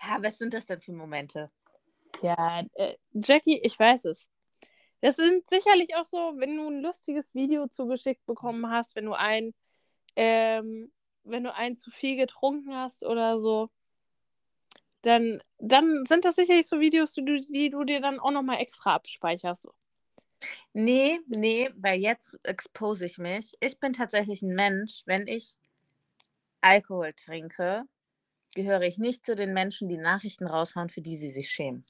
Ja, 0.00 0.18
was 0.20 0.38
sind 0.38 0.54
das 0.54 0.66
denn 0.66 0.80
für 0.80 0.92
Momente? 0.92 1.50
Ja, 2.22 2.62
äh, 2.74 2.96
Jackie, 3.12 3.60
ich 3.62 3.78
weiß 3.78 4.04
es. 4.06 4.26
Das 5.00 5.16
sind 5.16 5.48
sicherlich 5.48 5.96
auch 5.96 6.04
so, 6.04 6.34
wenn 6.36 6.56
du 6.56 6.68
ein 6.68 6.80
lustiges 6.80 7.34
Video 7.34 7.66
zugeschickt 7.66 8.24
bekommen 8.26 8.70
hast, 8.70 8.94
wenn 8.94 9.06
du 9.06 9.14
ein, 9.14 9.52
ähm, 10.14 10.92
wenn 11.24 11.44
du 11.44 11.54
ein 11.54 11.76
zu 11.76 11.90
viel 11.90 12.16
getrunken 12.16 12.74
hast 12.74 13.04
oder 13.04 13.40
so, 13.40 13.70
dann, 15.02 15.42
dann 15.58 16.04
sind 16.06 16.24
das 16.24 16.36
sicherlich 16.36 16.66
so 16.66 16.80
Videos, 16.80 17.12
die, 17.14 17.24
die 17.50 17.70
du 17.70 17.84
dir 17.84 18.00
dann 18.00 18.18
auch 18.18 18.30
nochmal 18.30 18.60
extra 18.60 18.94
abspeicherst. 18.94 19.68
Nee, 20.72 21.20
nee, 21.26 21.70
weil 21.76 22.00
jetzt 22.00 22.38
expose 22.42 23.06
ich 23.06 23.18
mich. 23.18 23.54
Ich 23.60 23.78
bin 23.78 23.92
tatsächlich 23.92 24.42
ein 24.42 24.54
Mensch, 24.54 25.02
wenn 25.06 25.26
ich 25.26 25.56
Alkohol 26.60 27.12
trinke, 27.12 27.84
gehöre 28.54 28.82
ich 28.82 28.98
nicht 28.98 29.24
zu 29.24 29.34
den 29.36 29.52
Menschen, 29.52 29.88
die 29.88 29.98
Nachrichten 29.98 30.46
raushauen, 30.46 30.88
für 30.88 31.00
die 31.02 31.16
sie 31.16 31.30
sich 31.30 31.50
schämen. 31.50 31.84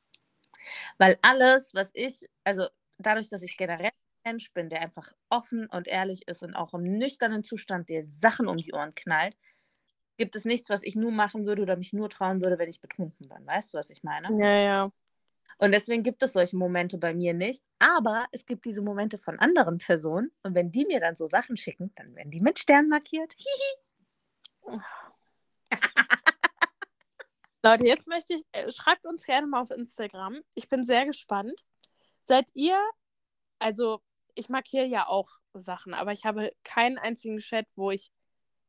Weil 0.99 1.19
alles, 1.23 1.75
was 1.75 1.91
ich, 1.95 2.29
also 2.45 2.67
dadurch, 2.99 3.29
dass 3.29 3.43
ich 3.43 3.57
generell 3.57 3.87
ein 3.87 4.33
Mensch 4.33 4.53
bin, 4.53 4.69
der 4.69 4.81
einfach 4.81 5.13
offen 5.29 5.67
und 5.67 5.89
ehrlich 5.89 6.29
ist 6.29 6.43
und 6.43 6.55
auch 6.55 6.75
im 6.75 6.83
nüchternen 6.83 7.45
Zustand 7.45 7.89
dir 7.89 8.05
Sachen 8.07 8.49
um 8.49 8.57
die 8.57 8.73
Ohren 8.73 8.95
knallt, 8.95 9.37
gibt 10.17 10.37
es 10.37 10.45
nichts, 10.45 10.71
was 10.71 10.83
ich 10.83 10.95
nur 10.97 11.11
machen 11.11 11.47
würde 11.47 11.63
oder 11.63 11.77
mich 11.77 11.93
nur 11.93 12.09
trauen 12.09 12.43
würde, 12.43 12.59
wenn 12.59 12.69
ich 12.69 12.81
betrunken 12.81 13.29
bin. 13.29 13.47
Weißt 13.47 13.73
du, 13.73 13.79
was 13.79 13.91
ich 13.91 14.03
meine? 14.03 14.29
Ja, 14.39 14.57
ja. 14.57 14.93
Und 15.59 15.73
deswegen 15.73 16.03
gibt 16.03 16.23
es 16.23 16.33
solche 16.33 16.57
Momente 16.57 16.99
bei 16.99 17.15
mir 17.15 17.35
nicht. 17.35 17.63
Aber 17.79 18.27
es 18.33 18.45
gibt 18.47 18.65
diese 18.65 18.83
Momente 18.83 19.19
von 19.19 19.39
anderen 19.39 19.79
Personen. 19.79 20.33
Und 20.43 20.55
wenn 20.55 20.73
die 20.73 20.85
mir 20.85 21.01
dann 21.01 21.15
so 21.15 21.27
Sachen 21.27 21.57
schicken, 21.57 21.93
dann 21.95 22.15
werden 22.17 22.31
die 22.31 22.41
mit 22.41 22.59
Stern 22.59 22.89
markiert. 22.89 23.33
Hihi. 23.37 24.81
Leute, 27.65 27.87
jetzt 27.87 28.09
möchte 28.09 28.35
ich, 28.35 28.45
äh, 28.53 28.71
schreibt 28.73 29.07
uns 29.07 29.25
gerne 29.25 29.47
mal 29.47 29.61
auf 29.61 29.71
Instagram. 29.71 30.41
Ich 30.55 30.69
bin 30.69 30.85
sehr 30.85 31.07
gespannt. 31.07 31.65
Seid 32.25 32.51
ihr, 32.55 32.77
also 33.61 34.03
ich 34.35 34.49
markiere 34.49 34.87
ja 34.87 35.07
auch 35.07 35.31
Sachen, 35.55 35.95
aber 35.95 36.13
ich 36.13 36.25
habe 36.25 36.53
keinen 36.65 36.99
einzigen 36.99 37.39
Chat, 37.39 37.67
wo 37.77 37.91
ich, 37.93 38.11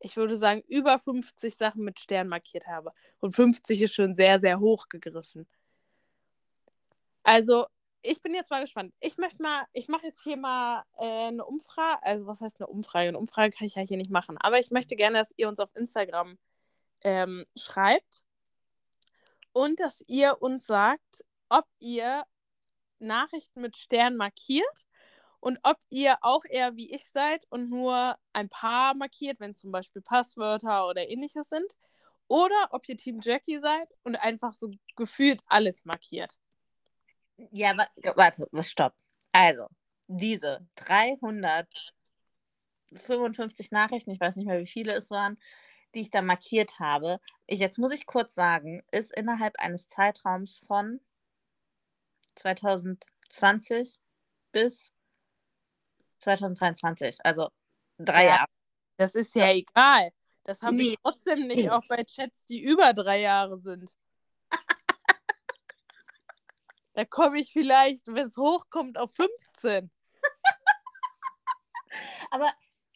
ich 0.03 0.17
würde 0.17 0.35
sagen, 0.37 0.61
über 0.67 0.99
50 0.99 1.55
Sachen 1.55 1.83
mit 1.85 1.97
Stern 1.97 2.27
markiert 2.27 2.67
habe. 2.67 2.91
Und 3.21 3.33
50 3.33 3.81
ist 3.81 3.95
schon 3.95 4.13
sehr, 4.13 4.37
sehr 4.37 4.59
hoch 4.59 4.89
gegriffen. 4.89 5.47
Also, 7.23 7.67
ich 8.01 8.21
bin 8.21 8.33
jetzt 8.33 8.51
mal 8.51 8.61
gespannt. 8.61 8.93
Ich 8.99 9.17
möchte 9.17 9.41
mal, 9.41 9.65
ich 9.71 9.87
mache 9.87 10.07
jetzt 10.07 10.21
hier 10.21 10.35
mal 10.35 10.83
äh, 10.97 11.27
eine 11.27 11.45
Umfrage. 11.45 12.03
Also, 12.03 12.27
was 12.27 12.41
heißt 12.41 12.59
eine 12.59 12.67
Umfrage? 12.67 13.07
Eine 13.07 13.17
Umfrage 13.17 13.55
kann 13.55 13.65
ich 13.65 13.75
ja 13.75 13.81
hier 13.81 13.95
nicht 13.95 14.11
machen. 14.11 14.37
Aber 14.39 14.59
ich 14.59 14.71
möchte 14.71 14.97
gerne, 14.97 15.19
dass 15.19 15.33
ihr 15.37 15.47
uns 15.47 15.59
auf 15.59 15.73
Instagram 15.73 16.37
ähm, 17.03 17.45
schreibt 17.55 18.23
und 19.53 19.79
dass 19.79 20.03
ihr 20.07 20.41
uns 20.41 20.67
sagt, 20.67 21.23
ob 21.47 21.65
ihr 21.79 22.25
Nachrichten 22.99 23.61
mit 23.61 23.77
Stern 23.77 24.17
markiert 24.17 24.85
und 25.43 25.59
ob 25.63 25.77
ihr 25.89 26.17
auch 26.21 26.45
eher 26.49 26.77
wie 26.77 26.95
ich 26.95 27.05
seid 27.05 27.45
und 27.49 27.69
nur 27.69 28.17
ein 28.31 28.47
paar 28.47 28.95
markiert, 28.95 29.41
wenn 29.41 29.53
zum 29.53 29.73
Beispiel 29.73 30.01
Passwörter 30.01 30.87
oder 30.87 31.09
ähnliches 31.09 31.49
sind. 31.49 31.75
Oder 32.29 32.69
ob 32.71 32.87
ihr 32.87 32.95
Team 32.95 33.19
Jackie 33.21 33.59
seid 33.59 33.89
und 34.03 34.15
einfach 34.15 34.53
so 34.53 34.71
gefühlt 34.95 35.41
alles 35.47 35.83
markiert. 35.83 36.39
Ja, 37.51 37.75
warte, 38.15 38.47
stopp. 38.61 38.93
Also, 39.33 39.67
diese 40.07 40.65
355 40.77 43.71
Nachrichten, 43.71 44.11
ich 44.11 44.21
weiß 44.21 44.37
nicht 44.37 44.45
mehr, 44.45 44.61
wie 44.61 44.65
viele 44.65 44.93
es 44.93 45.11
waren, 45.11 45.37
die 45.93 45.99
ich 45.99 46.09
da 46.09 46.21
markiert 46.21 46.79
habe, 46.79 47.19
ich, 47.47 47.59
jetzt 47.59 47.79
muss 47.79 47.91
ich 47.91 48.05
kurz 48.05 48.33
sagen, 48.33 48.81
ist 48.91 49.13
innerhalb 49.13 49.59
eines 49.59 49.89
Zeitraums 49.89 50.59
von 50.65 51.01
2020 52.35 53.99
bis 54.53 54.93
2023, 56.23 57.17
also 57.23 57.49
drei 57.97 58.23
ja, 58.23 58.29
Jahre. 58.29 58.45
Das 58.97 59.15
ist 59.15 59.35
ja, 59.35 59.47
ja. 59.47 59.53
egal. 59.53 60.11
Das 60.43 60.61
habe 60.61 60.75
nee. 60.75 60.89
ich 60.89 60.97
trotzdem 61.03 61.47
nicht 61.47 61.71
auch 61.71 61.83
bei 61.87 62.03
Chats, 62.03 62.45
die 62.45 62.61
über 62.61 62.93
drei 62.93 63.21
Jahre 63.21 63.57
sind. 63.59 63.91
da 66.93 67.05
komme 67.05 67.39
ich 67.39 67.53
vielleicht, 67.53 68.05
wenn 68.07 68.27
es 68.27 68.37
hochkommt, 68.37 68.97
auf 68.97 69.13
15. 69.13 69.89
Aber 72.31 72.51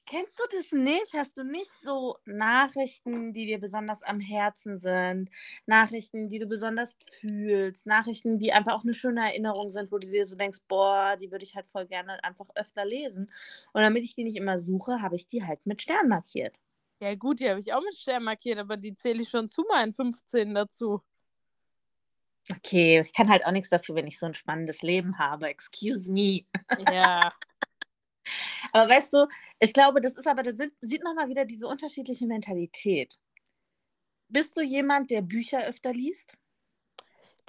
Kennst 0.10 0.40
du 0.40 0.44
das 0.56 0.72
nicht? 0.72 1.14
Hast 1.14 1.38
du 1.38 1.44
nicht 1.44 1.70
so 1.84 2.18
Nachrichten, 2.24 3.34
die 3.34 3.46
dir 3.46 3.60
besonders 3.60 4.04
am 4.04 4.22
Herzen 4.22 4.78
sind? 4.78 5.30
Nachrichten, 5.66 6.30
die 6.30 6.40
du 6.40 6.46
besonders 6.46 6.96
fühlst? 7.20 7.86
Nachrichten, 7.86 8.40
die 8.40 8.54
einfach 8.54 8.74
auch 8.74 8.84
eine 8.84 8.94
schöne 8.94 9.20
Erinnerung 9.20 9.70
sind, 9.70 9.92
wo 9.92 9.98
du 9.98 10.08
dir 10.08 10.26
so 10.26 10.38
denkst, 10.38 10.60
boah, 10.70 11.18
die 11.22 11.30
würde 11.30 11.44
ich 11.44 11.58
halt 11.58 11.68
voll 11.68 11.88
gerne 11.88 12.24
einfach 12.24 12.46
öfter 12.56 12.86
lesen. 12.86 13.28
Und 13.74 13.82
damit 13.82 14.06
ich 14.06 14.16
die 14.16 14.24
nicht 14.24 14.38
immer 14.38 14.60
suche, 14.60 15.02
habe 15.02 15.18
ich 15.18 15.28
die 15.28 15.44
halt 15.44 15.66
mit 15.66 15.82
Stern 15.82 16.08
markiert. 16.08 16.56
Ja, 17.02 17.14
gut, 17.16 17.42
die 17.42 17.50
habe 17.50 17.60
ich 17.60 17.74
auch 17.74 17.84
mit 17.84 17.96
Stern 17.96 18.24
markiert, 18.24 18.60
aber 18.60 18.78
die 18.78 18.96
zähle 18.96 19.22
ich 19.22 19.30
schon 19.30 19.50
zu 19.50 19.66
meinen 19.70 19.92
15 19.94 20.56
dazu. 20.56 21.02
Okay, 22.50 23.02
ich 23.02 23.12
kann 23.12 23.30
halt 23.30 23.46
auch 23.46 23.52
nichts 23.52 23.70
dafür, 23.70 23.96
wenn 23.96 24.08
ich 24.08 24.20
so 24.20 24.26
ein 24.26 24.34
spannendes 24.34 24.82
Leben 24.84 25.20
habe. 25.20 25.50
Excuse 25.50 26.10
me. 26.10 26.46
Ja. 26.90 27.34
Aber 28.74 28.90
weißt 28.90 29.14
du, 29.14 29.28
ich 29.60 29.74
glaube, 29.74 30.02
das 30.02 30.14
ist 30.14 30.28
aber, 30.28 30.44
da 30.44 30.52
sieht 30.52 31.04
man 31.04 31.16
mal 31.16 31.30
wieder 31.30 31.46
diese 31.46 31.68
unterschiedliche 31.68 32.28
Mentalität. 32.28 33.20
Bist 34.30 34.58
du 34.58 34.62
jemand, 34.62 35.10
der 35.10 35.22
Bücher 35.22 35.66
öfter 35.66 35.94
liest? 35.94 36.38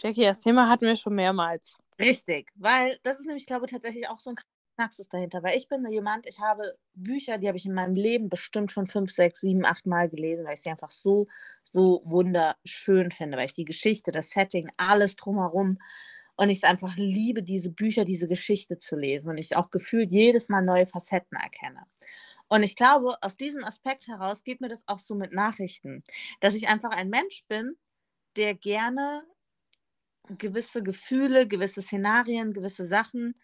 Jackie, 0.00 0.22
das 0.22 0.40
Thema 0.40 0.68
hatten 0.68 0.86
wir 0.86 0.96
schon 0.96 1.14
mehrmals. 1.14 1.76
Richtig, 1.98 2.50
weil 2.54 2.98
das 3.02 3.18
ist 3.18 3.26
nämlich, 3.26 3.46
glaube 3.46 3.66
ich, 3.66 3.72
tatsächlich 3.72 4.08
auch 4.08 4.18
so 4.18 4.30
ein 4.30 4.36
Knacksus 4.76 5.08
dahinter. 5.08 5.42
Weil 5.42 5.56
ich 5.56 5.68
bin 5.68 5.84
jemand, 5.90 6.26
ich 6.26 6.38
habe 6.38 6.76
Bücher, 6.94 7.38
die 7.38 7.48
habe 7.48 7.58
ich 7.58 7.66
in 7.66 7.74
meinem 7.74 7.96
Leben 7.96 8.28
bestimmt 8.28 8.70
schon 8.70 8.86
fünf, 8.86 9.12
sechs, 9.12 9.40
sieben, 9.40 9.64
acht 9.64 9.86
Mal 9.86 10.08
gelesen, 10.08 10.46
weil 10.46 10.54
ich 10.54 10.62
sie 10.62 10.70
einfach 10.70 10.92
so, 10.92 11.26
so 11.64 12.02
wunderschön 12.04 13.10
finde, 13.10 13.36
weil 13.36 13.46
ich 13.46 13.54
die 13.54 13.64
Geschichte, 13.64 14.12
das 14.12 14.30
Setting, 14.30 14.70
alles 14.76 15.16
drumherum 15.16 15.78
und 16.38 16.50
ich 16.50 16.58
es 16.58 16.64
einfach 16.64 16.94
liebe, 16.96 17.42
diese 17.42 17.70
Bücher, 17.72 18.04
diese 18.04 18.28
Geschichte 18.28 18.78
zu 18.78 18.96
lesen 18.96 19.30
und 19.30 19.38
ich 19.38 19.56
auch 19.56 19.70
gefühlt 19.70 20.12
jedes 20.12 20.48
Mal 20.48 20.62
neue 20.62 20.86
Facetten 20.86 21.36
erkenne. 21.36 21.82
Und 22.46 22.62
ich 22.62 22.76
glaube, 22.76 23.16
aus 23.22 23.36
diesem 23.36 23.64
Aspekt 23.64 24.06
heraus 24.06 24.44
geht 24.44 24.60
mir 24.60 24.68
das 24.68 24.84
auch 24.86 25.00
so 25.00 25.16
mit 25.16 25.32
Nachrichten, 25.32 26.04
dass 26.40 26.54
ich 26.54 26.68
einfach 26.68 26.90
ein 26.90 27.10
Mensch 27.10 27.44
bin, 27.48 27.76
der 28.36 28.54
gerne 28.54 29.24
gewisse 30.38 30.82
Gefühle, 30.82 31.48
gewisse 31.48 31.82
Szenarien, 31.82 32.52
gewisse 32.52 32.86
Sachen 32.86 33.34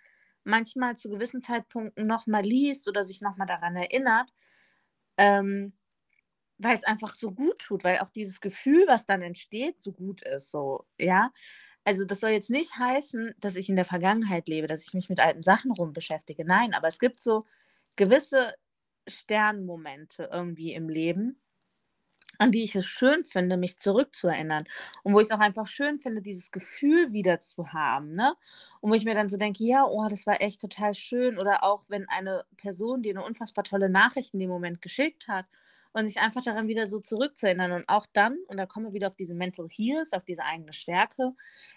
manchmal 0.45 0.97
zu 0.97 1.09
gewissen 1.11 1.41
Zeitpunkten 1.43 2.07
nochmal 2.07 2.45
liest 2.45 2.89
oder 2.89 3.03
sich 3.03 3.21
nochmal 3.21 3.49
daran 3.49 3.75
erinnert, 3.75 4.31
ähm, 5.19 5.73
weil 6.59 6.77
es 6.77 6.85
einfach 6.85 7.15
so 7.15 7.33
gut 7.33 7.59
tut, 7.59 7.85
weil 7.85 7.99
auch 7.99 8.11
dieses 8.11 8.41
Gefühl, 8.41 8.85
was 8.87 9.07
dann 9.07 9.23
entsteht, 9.23 9.81
so 9.83 9.93
gut 9.93 10.23
ist. 10.23 10.51
So, 10.51 10.87
ja 11.01 11.33
also 11.85 12.05
das 12.05 12.21
soll 12.21 12.31
jetzt 12.31 12.51
nicht 12.51 12.79
heißen, 12.79 13.35
dass 13.39 13.57
ich 13.57 13.69
in 13.69 13.77
der 13.77 13.85
Vergangenheit 13.85 14.49
lebe, 14.49 14.67
dass 14.67 14.83
ich 14.83 14.95
mich 14.95 15.09
mit 15.09 15.21
alten 15.21 15.43
Sachen 15.43 15.73
rum 15.73 15.93
beschäftige. 15.93 16.45
Nein, 16.45 16.75
aber 16.75 16.89
es 16.89 16.99
gibt 16.99 17.21
so 17.21 17.45
gewisse 17.97 18.55
Sternmomente 19.09 20.31
irgendwie 20.33 20.73
im 20.73 20.89
Leben, 20.89 21.41
an 22.39 22.51
die 22.51 22.65
ich 22.65 22.75
es 22.75 22.87
schön 22.87 23.25
finde, 23.25 23.57
mich 23.57 23.79
zurückzuerinnern. 23.79 24.65
Und 25.03 25.15
wo 25.15 25.21
ich 25.21 25.27
es 25.27 25.31
auch 25.31 25.41
einfach 25.41 25.67
schön 25.67 26.01
finde, 26.01 26.23
dieses 26.23 26.51
Gefühl 26.51 27.13
wieder 27.13 27.39
zu 27.41 27.73
haben. 27.73 28.15
Ne? 28.15 28.35
Und 28.81 28.91
wo 28.91 28.95
ich 28.95 29.05
mir 29.05 29.15
dann 29.15 29.29
so 29.29 29.37
denke, 29.37 29.65
ja, 29.65 29.85
oh, 29.87 30.09
das 30.09 30.27
war 30.27 30.41
echt 30.41 30.61
total 30.61 30.95
schön. 30.95 31.39
Oder 31.39 31.63
auch, 31.63 31.85
wenn 31.89 32.09
eine 32.09 32.45
Person 32.57 33.03
dir 33.03 33.13
eine 33.13 33.25
unfassbar 33.25 33.65
tolle 33.65 33.89
Nachricht 33.89 34.35
in 34.35 34.41
dem 34.41 34.51
Moment 34.51 34.83
geschickt 34.83 35.29
hat 35.29 35.47
und 35.95 36.09
sich 36.09 36.21
einfach 36.21 36.45
daran 36.45 36.69
wieder 36.69 36.89
so 36.89 37.01
zurückzuerinnern. 37.01 37.73
Und 37.73 37.89
auch 37.89 38.07
dann, 38.13 38.37
und 38.49 38.59
da 38.59 38.67
kommen 38.67 38.87
wir 38.87 38.93
wieder 38.93 39.07
auf 39.07 39.17
diese 39.17 39.35
Mental 39.35 39.69
Heals, 39.71 40.13
auf 40.13 40.25
diese 40.25 40.45
eigene 40.45 40.73
Stärke, 40.75 41.33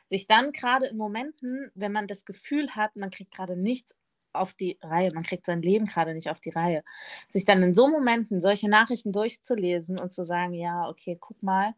sich 0.08 0.28
dann 0.28 0.52
gerade 0.52 0.88
in 0.88 0.98
Momenten, 0.98 1.72
wenn 1.76 1.92
man 1.94 2.08
das 2.08 2.26
Gefühl 2.26 2.72
hat, 2.76 2.96
man 2.96 3.12
kriegt 3.12 3.34
gerade 3.34 3.56
nichts 3.56 3.96
auf 4.34 4.54
die 4.54 4.78
Reihe, 4.82 5.12
man 5.14 5.24
kriegt 5.24 5.46
sein 5.46 5.62
Leben 5.62 5.86
gerade 5.86 6.14
nicht 6.14 6.30
auf 6.30 6.40
die 6.40 6.50
Reihe, 6.52 6.84
sich 7.30 7.46
dann 7.46 7.62
in 7.64 7.74
so 7.74 7.88
Momenten 7.90 8.42
solche 8.42 8.70
Nachrichten 8.70 9.12
durchzulesen 9.12 10.00
und 10.00 10.12
zu 10.12 10.26
sagen, 10.26 10.54
ja, 10.54 10.88
okay, 10.90 11.18
guck 11.20 11.42
mal, 11.44 11.74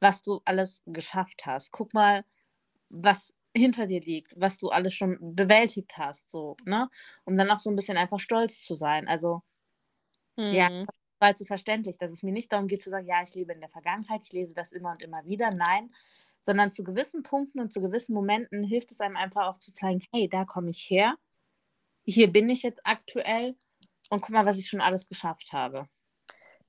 was 0.00 0.22
du 0.22 0.40
alles 0.44 0.82
geschafft 0.86 1.46
hast. 1.46 1.72
Guck 1.72 1.94
mal, 1.94 2.24
was 2.90 3.34
hinter 3.56 3.86
dir 3.86 4.00
liegt, 4.00 4.34
was 4.40 4.58
du 4.58 4.70
alles 4.70 4.94
schon 4.94 5.18
bewältigt 5.36 5.98
hast, 5.98 6.30
so, 6.30 6.56
ne? 6.64 6.88
Um 7.24 7.36
dann 7.36 7.50
auch 7.50 7.58
so 7.58 7.70
ein 7.70 7.76
bisschen 7.76 7.98
einfach 7.98 8.20
stolz 8.20 8.62
zu 8.62 8.76
sein. 8.76 9.08
Also, 9.08 9.42
hm. 10.36 10.52
ja, 10.54 10.68
war 11.20 11.34
zu 11.34 11.44
verständlich, 11.44 11.98
dass 11.98 12.10
es 12.10 12.22
mir 12.22 12.32
nicht 12.32 12.52
darum 12.52 12.66
geht 12.66 12.82
zu 12.82 12.90
sagen, 12.90 13.06
ja, 13.06 13.22
ich 13.22 13.34
lebe 13.34 13.52
in 13.52 13.60
der 13.60 13.68
Vergangenheit, 13.68 14.22
ich 14.24 14.32
lese 14.32 14.54
das 14.54 14.72
immer 14.72 14.92
und 14.92 15.02
immer 15.02 15.24
wieder. 15.24 15.50
Nein, 15.50 15.90
sondern 16.40 16.70
zu 16.70 16.82
gewissen 16.82 17.22
Punkten 17.22 17.60
und 17.60 17.72
zu 17.72 17.80
gewissen 17.80 18.14
Momenten 18.14 18.62
hilft 18.62 18.90
es 18.90 19.00
einem 19.00 19.16
einfach 19.16 19.46
auch 19.46 19.58
zu 19.58 19.72
zeigen, 19.72 20.02
hey, 20.12 20.28
da 20.28 20.44
komme 20.44 20.70
ich 20.70 20.88
her, 20.90 21.16
hier 22.04 22.32
bin 22.32 22.48
ich 22.48 22.62
jetzt 22.62 22.80
aktuell 22.84 23.54
und 24.08 24.20
guck 24.22 24.30
mal, 24.30 24.46
was 24.46 24.58
ich 24.58 24.68
schon 24.68 24.80
alles 24.80 25.06
geschafft 25.06 25.52
habe. 25.52 25.86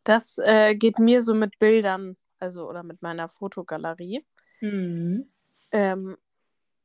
Das 0.03 0.37
äh, 0.39 0.75
geht 0.75 0.99
mir 0.99 1.21
so 1.21 1.33
mit 1.33 1.57
Bildern, 1.59 2.17
also 2.39 2.67
oder 2.67 2.83
mit 2.83 3.01
meiner 3.01 3.29
Fotogalerie. 3.29 4.25
Mhm. 4.59 5.31
Ähm, 5.71 6.17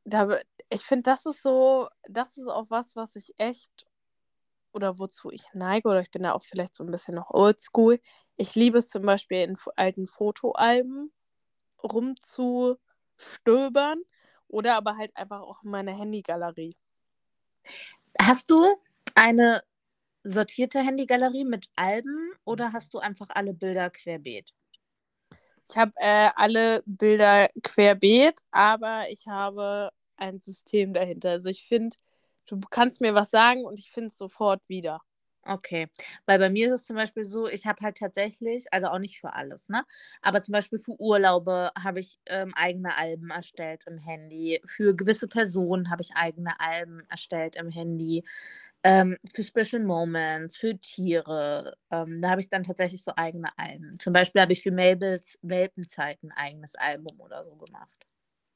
da, 0.05 0.39
ich 0.71 0.83
finde, 0.83 1.03
das 1.05 1.27
ist 1.27 1.43
so, 1.43 1.89
das 2.09 2.37
ist 2.37 2.47
auch 2.47 2.67
was, 2.69 2.95
was 2.95 3.17
ich 3.17 3.35
echt 3.39 3.87
oder 4.77 4.99
wozu 4.99 5.31
ich 5.31 5.47
neige, 5.55 5.89
oder 5.89 6.01
ich 6.01 6.11
bin 6.11 6.23
da 6.23 6.33
auch 6.33 6.45
vielleicht 6.45 6.75
so 6.77 6.85
ein 6.85 6.91
bisschen 6.91 7.15
noch 7.15 7.31
oldschool. 7.31 7.99
Ich 8.37 8.55
liebe 8.55 8.79
es 8.79 8.91
zum 8.91 9.03
Beispiel 9.03 9.39
in 9.39 9.57
alten 9.75 10.07
Fotoalben 10.07 11.11
rumzustöbern 11.83 14.03
oder 14.49 14.77
aber 14.77 14.99
halt 14.99 15.17
einfach 15.17 15.41
auch 15.41 15.63
in 15.65 15.71
meiner 15.71 15.93
Handygalerie. 15.93 16.77
Hast 18.21 18.51
du 18.51 18.67
eine 19.15 19.63
sortierte 20.23 20.81
Handygalerie 20.81 21.45
mit 21.45 21.69
Alben 21.77 22.33
oder 22.45 22.73
hast 22.73 22.93
du 22.93 22.99
einfach 22.99 23.29
alle 23.31 23.55
Bilder 23.55 23.91
querbeet? 23.91 24.53
Ich 25.69 25.77
habe 25.77 25.93
äh, 25.97 26.29
alle 26.37 26.83
Bilder 26.85 27.49
querbeet, 27.63 28.41
aber 28.51 29.09
ich 29.09 29.27
habe 29.27 29.91
ein 30.17 30.41
System 30.41 30.93
dahinter. 30.93 31.31
Also 31.31 31.49
ich 31.49 31.67
finde, 31.67 31.97
du 32.47 32.61
kannst 32.71 33.01
mir 33.01 33.15
was 33.15 33.31
sagen 33.31 33.65
und 33.65 33.79
ich 33.79 33.91
finde 33.91 34.09
es 34.09 34.19
sofort 34.19 34.63
wieder. 34.69 35.01
Okay, 35.49 35.87
weil 36.27 36.41
bei 36.41 36.51
mir 36.51 36.67
ist 36.67 36.81
es 36.81 36.87
zum 36.87 36.97
Beispiel 36.97 37.25
so, 37.25 37.47
ich 37.47 37.67
habe 37.67 37.79
halt 37.85 37.97
tatsächlich, 37.99 38.67
also 38.73 38.89
auch 38.89 38.99
nicht 38.99 39.21
für 39.21 39.33
alles, 39.35 39.69
ne? 39.69 39.85
Aber 40.21 40.43
zum 40.43 40.51
Beispiel 40.51 40.81
für 40.81 40.99
Urlaube 41.01 41.71
habe 41.81 42.01
ich 42.01 42.19
ähm, 42.27 42.53
eigene 42.57 42.97
Alben 42.97 43.31
erstellt 43.31 43.85
im 43.87 43.97
Handy. 43.99 44.61
Für 44.67 44.97
gewisse 44.97 45.29
Personen 45.29 45.89
habe 45.89 46.03
ich 46.03 46.17
eigene 46.17 46.59
Alben 46.59 47.03
erstellt 47.09 47.55
im 47.55 47.71
Handy. 47.71 48.25
Ähm, 48.85 49.19
für 49.35 49.45
Special 49.45 49.83
Moments, 49.85 50.57
für 50.57 50.77
Tiere. 50.79 51.77
Ähm, 51.93 52.21
da 52.23 52.31
habe 52.31 52.41
ich 52.41 52.49
dann 52.49 52.65
tatsächlich 52.65 53.05
so 53.05 53.13
eigene 53.17 53.51
Alben. 53.59 53.99
Zum 54.01 54.13
Beispiel 54.13 54.43
habe 54.43 54.53
ich 54.53 54.63
für 54.63 54.73
Mabels 54.73 55.39
Welpenzeit 55.43 56.23
ein 56.25 56.33
eigenes 56.33 56.75
Album 56.77 57.21
oder 57.21 57.45
so 57.45 57.55
gemacht. 57.57 57.97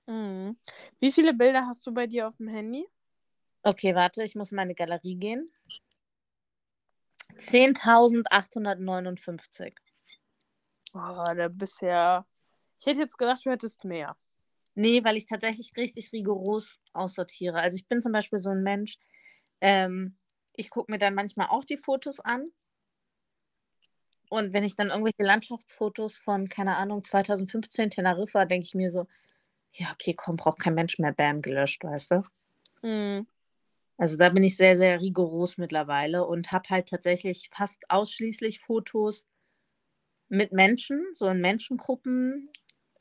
Mhm. 0.06 0.56
Wie 1.00 1.11
viele 1.12 1.32
Bilder 1.35 1.66
hast 1.66 1.87
du 1.87 1.92
bei 1.94 2.06
dir 2.06 2.28
auf 2.28 2.37
dem 2.37 2.49
Handy? 2.49 2.87
Okay, 3.62 3.95
warte, 3.95 4.25
ich 4.25 4.35
muss 4.35 4.52
in 4.52 4.57
meine 4.57 4.75
Galerie 4.75 5.17
gehen. 5.17 5.50
10.859. 7.38 9.75
Oh, 10.93 11.35
da 11.35 11.49
bist 11.49 11.81
ja. 11.83 12.26
Ich 12.79 12.87
hätte 12.87 13.00
jetzt 13.00 13.19
gedacht, 13.19 13.45
du 13.45 13.50
hättest 13.50 13.85
mehr. 13.85 14.17
Nee, 14.75 15.05
weil 15.05 15.17
ich 15.17 15.26
tatsächlich 15.26 15.73
richtig 15.76 16.12
rigoros 16.12 16.81
aussortiere. 16.93 17.61
Also 17.61 17.76
ich 17.76 17.87
bin 17.87 18.00
zum 18.00 18.12
Beispiel 18.12 18.40
so 18.40 18.50
ein 18.50 18.62
Mensch, 18.62 18.99
ähm, 19.61 20.17
ich 20.55 20.71
gucke 20.71 20.90
mir 20.90 20.99
dann 20.99 21.14
manchmal 21.14 21.49
auch 21.49 21.64
die 21.64 21.76
Fotos 21.76 22.21
an. 22.21 22.50
Und 24.29 24.52
wenn 24.52 24.62
ich 24.62 24.76
dann 24.76 24.88
irgendwelche 24.88 25.25
Landschaftsfotos 25.25 26.17
von, 26.17 26.49
keine 26.49 26.76
Ahnung, 26.76 27.02
2015 27.02 27.90
Teneriffa, 27.90 28.45
denke 28.45 28.64
ich 28.64 28.75
mir 28.75 28.90
so, 28.90 29.07
ja, 29.73 29.88
okay, 29.93 30.14
komm, 30.14 30.37
braucht 30.37 30.61
kein 30.61 30.75
Mensch 30.75 30.99
mehr, 30.99 31.12
bam, 31.12 31.43
gelöscht, 31.43 31.85
weißt 31.85 32.12
du? 32.12 32.23
Mhm. 32.83 33.26
Also 34.00 34.16
da 34.16 34.30
bin 34.30 34.42
ich 34.42 34.57
sehr, 34.57 34.78
sehr 34.78 34.99
rigoros 34.99 35.59
mittlerweile 35.59 36.26
und 36.26 36.52
habe 36.52 36.71
halt 36.71 36.88
tatsächlich 36.88 37.50
fast 37.52 37.83
ausschließlich 37.90 38.61
Fotos 38.61 39.26
mit 40.30 40.52
Menschen, 40.52 41.04
so 41.12 41.26
in 41.26 41.42
Menschengruppen, 41.42 42.49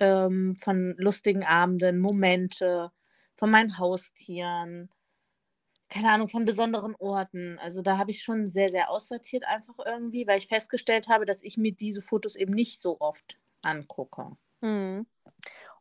ähm, 0.01 0.57
von 0.57 0.95
lustigen 0.97 1.45
Abenden, 1.45 1.99
Momente, 2.01 2.91
von 3.37 3.49
meinen 3.49 3.77
Haustieren, 3.77 4.89
keine 5.87 6.11
Ahnung, 6.11 6.27
von 6.27 6.43
besonderen 6.43 6.95
Orten. 6.95 7.57
Also 7.59 7.81
da 7.81 7.97
habe 7.97 8.11
ich 8.11 8.21
schon 8.21 8.47
sehr, 8.47 8.67
sehr 8.67 8.89
aussortiert 8.89 9.45
einfach 9.45 9.79
irgendwie, 9.85 10.27
weil 10.27 10.39
ich 10.39 10.47
festgestellt 10.47 11.07
habe, 11.07 11.23
dass 11.23 11.41
ich 11.41 11.55
mir 11.55 11.71
diese 11.71 12.01
Fotos 12.01 12.35
eben 12.35 12.53
nicht 12.53 12.81
so 12.81 12.99
oft 12.99 13.37
angucke. 13.61 14.35
Mhm. 14.59 15.07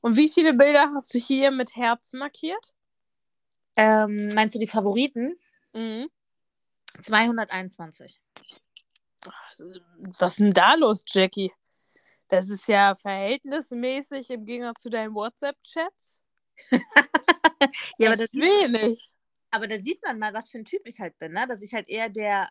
Und 0.00 0.16
wie 0.16 0.28
viele 0.28 0.54
Bilder 0.54 0.92
hast 0.94 1.12
du 1.12 1.18
hier 1.18 1.50
mit 1.50 1.74
Herz 1.74 2.12
markiert? 2.12 2.76
Ähm, 3.76 4.34
meinst 4.34 4.54
du 4.54 4.58
die 4.58 4.66
Favoriten? 4.66 5.38
Mhm. 5.72 6.08
221. 7.02 8.20
Was 10.18 10.32
ist 10.32 10.40
denn 10.40 10.52
da 10.52 10.74
los, 10.74 11.04
Jackie? 11.06 11.52
Das 12.28 12.50
ist 12.50 12.68
ja 12.68 12.94
verhältnismäßig 12.94 14.30
im 14.30 14.44
Gegensatz 14.44 14.82
zu 14.82 14.90
deinen 14.90 15.14
WhatsApp-Chats. 15.14 16.22
ja, 17.98 18.08
aber 18.08 18.16
das 18.16 18.32
wenig. 18.32 19.12
Aber 19.50 19.66
da 19.66 19.78
sieht 19.78 20.02
man 20.02 20.18
mal, 20.18 20.34
was 20.34 20.50
für 20.50 20.58
ein 20.58 20.64
Typ 20.64 20.86
ich 20.86 21.00
halt 21.00 21.16
bin, 21.18 21.32
ne? 21.32 21.46
Dass 21.46 21.62
ich 21.62 21.72
halt 21.72 21.88
eher 21.88 22.10
der 22.10 22.50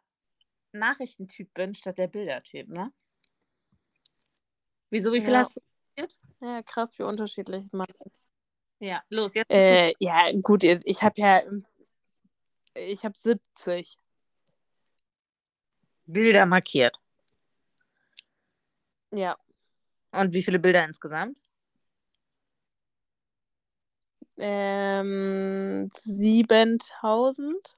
Nachrichtentyp 0.71 1.53
bin, 1.53 1.73
statt 1.75 1.97
der 1.97 2.07
Bildertyp, 2.07 2.69
ne? 2.69 2.91
Wieso, 4.89 5.13
wie 5.13 5.21
viel 5.21 5.33
Ja. 5.33 5.39
hast 5.39 5.55
du? 5.55 5.61
Ja, 6.39 6.61
krass, 6.63 6.97
wie 6.97 7.03
unterschiedlich 7.03 7.71
man 7.71 7.87
ist. 8.05 8.19
Ja, 8.79 9.01
los, 9.09 9.33
jetzt. 9.33 9.49
Äh, 9.49 9.93
ja, 9.99 10.31
gut, 10.41 10.63
ich 10.63 11.01
habe 11.01 11.13
ja. 11.19 11.41
Ich 12.75 13.03
habe 13.03 13.17
70. 13.17 13.97
Bilder 16.05 16.45
markiert. 16.45 16.99
Ja. 19.11 19.35
Und 20.11 20.33
wie 20.33 20.43
viele 20.43 20.59
Bilder 20.59 20.83
insgesamt? 20.85 21.37
Ähm, 24.37 25.89
7000. 26.03 27.75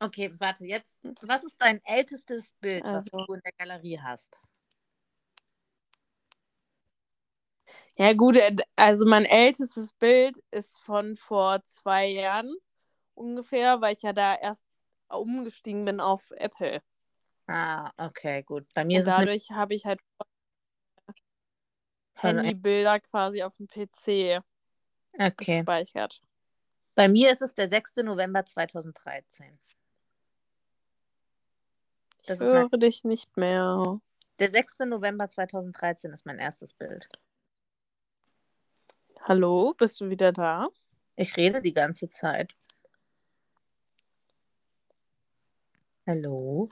Okay, 0.00 0.32
warte, 0.38 0.64
jetzt. 0.64 1.02
Was 1.22 1.42
ist 1.42 1.56
dein 1.58 1.84
ältestes 1.84 2.52
Bild, 2.60 2.84
Also- 2.84 3.10
was 3.12 3.26
du 3.26 3.34
in 3.34 3.40
der 3.40 3.52
Galerie 3.58 3.98
hast? 4.00 4.38
Ja, 7.98 8.12
gut, 8.12 8.36
äh, 8.36 8.54
also 8.76 9.06
mein 9.06 9.24
ältestes 9.24 9.92
Bild 9.92 10.38
ist 10.52 10.78
von 10.80 11.16
vor 11.16 11.64
zwei 11.64 12.06
Jahren 12.06 12.54
ungefähr, 13.14 13.80
weil 13.80 13.94
ich 13.96 14.02
ja 14.02 14.12
da 14.12 14.36
erst 14.36 14.64
umgestiegen 15.08 15.84
bin 15.84 16.00
auf 16.00 16.30
Apple. 16.36 16.80
Ah, 17.48 17.90
okay, 17.96 18.42
gut. 18.42 18.66
Bei 18.74 18.84
mir 18.84 18.98
Und 18.98 19.06
ist 19.06 19.08
dadurch 19.08 19.50
habe 19.50 19.74
ich 19.74 19.84
halt 19.84 20.00
Handybilder 22.20 23.00
quasi 23.00 23.42
auf 23.42 23.56
dem 23.56 23.66
PC 23.66 24.40
Okay. 25.18 25.58
gespeichert. 25.58 26.20
Bei 26.94 27.08
mir 27.08 27.32
ist 27.32 27.42
es 27.42 27.54
der 27.54 27.68
6. 27.68 28.02
November 28.02 28.44
2013. 28.44 29.58
Das 32.26 32.38
Ich 32.38 32.44
ist 32.44 32.52
mein, 32.52 32.68
höre 32.70 32.78
dich 32.78 33.02
nicht 33.04 33.36
mehr. 33.36 34.00
der 34.38 34.50
6. 34.50 34.84
November 34.86 35.28
2013 35.28 36.12
ist 36.12 36.26
mein 36.26 36.38
erstes 36.38 36.74
Bild. 36.74 37.08
Hallo, 39.22 39.74
bist 39.78 40.00
du 40.00 40.08
wieder 40.10 40.32
da? 40.32 40.68
Ich 41.16 41.36
rede 41.36 41.60
die 41.60 41.72
ganze 41.72 42.08
Zeit. 42.08 42.56
Hallo? 46.06 46.70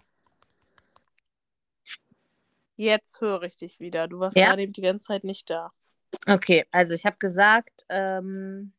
Jetzt 2.77 3.21
höre 3.21 3.43
ich 3.45 3.57
dich 3.57 3.81
wieder. 3.81 4.09
Du 4.09 4.19
warst 4.19 4.37
Ja? 4.37 4.47
gerade 4.47 4.63
eben 4.63 4.73
die 4.73 4.81
ganze 4.83 5.07
Zeit 5.07 5.25
nicht 5.25 5.49
da. 5.51 5.73
Okay, 6.27 6.65
also 6.71 6.95
ich 6.95 7.05
habe 7.07 7.17
gesagt, 7.19 7.85
ähm, 7.89 8.73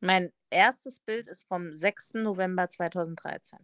mein 0.00 0.32
erstes 0.50 1.00
Bild 1.00 1.26
ist 1.26 1.44
vom 1.48 1.72
6. 1.72 2.22
November 2.22 2.68
2013. 2.68 3.58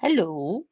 Hallo? 0.00 0.66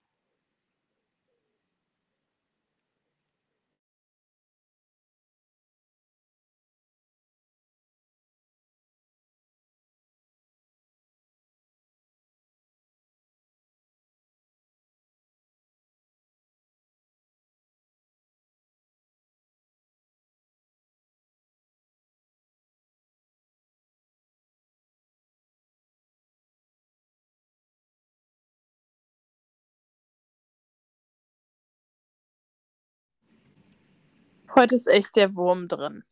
Heute 34.59 34.75
ist 34.75 34.89
echt 34.89 35.15
der 35.15 35.37
Wurm 35.37 35.69
drin. 35.69 36.03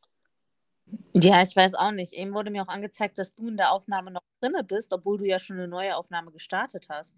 Ja, 1.13 1.43
ich 1.43 1.57
weiß 1.57 1.75
auch 1.75 1.91
nicht. 1.91 2.13
Eben 2.13 2.33
wurde 2.33 2.53
mir 2.53 2.63
auch 2.63 2.69
angezeigt, 2.69 3.19
dass 3.19 3.35
du 3.35 3.45
in 3.45 3.57
der 3.57 3.73
Aufnahme 3.73 4.13
noch 4.13 4.23
drinne 4.41 4.63
bist, 4.63 4.93
obwohl 4.93 5.19
du 5.19 5.27
ja 5.27 5.41
schon 5.41 5.57
eine 5.57 5.67
neue 5.67 5.97
Aufnahme 5.97 6.31
gestartet 6.31 6.87
hast. 6.89 7.17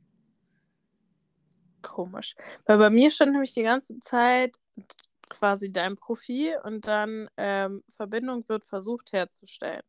Komisch. 1.82 2.34
Weil 2.64 2.78
bei 2.78 2.88
mir 2.88 3.10
stand 3.10 3.32
nämlich 3.32 3.52
die 3.52 3.62
ganze 3.62 4.00
Zeit 4.00 4.56
quasi 5.28 5.70
dein 5.70 5.96
Profil 5.96 6.56
und 6.64 6.86
dann 6.86 7.28
ähm, 7.36 7.84
Verbindung 7.90 8.48
wird 8.48 8.66
versucht 8.66 9.12
herzustellen. 9.12 9.82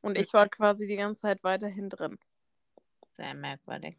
Und 0.00 0.16
ich 0.16 0.32
war 0.32 0.48
quasi 0.48 0.86
die 0.86 0.96
ganze 0.96 1.20
Zeit 1.20 1.44
weiterhin 1.44 1.90
drin. 1.90 2.18
Sehr 3.12 3.34
merkwürdig. 3.34 3.98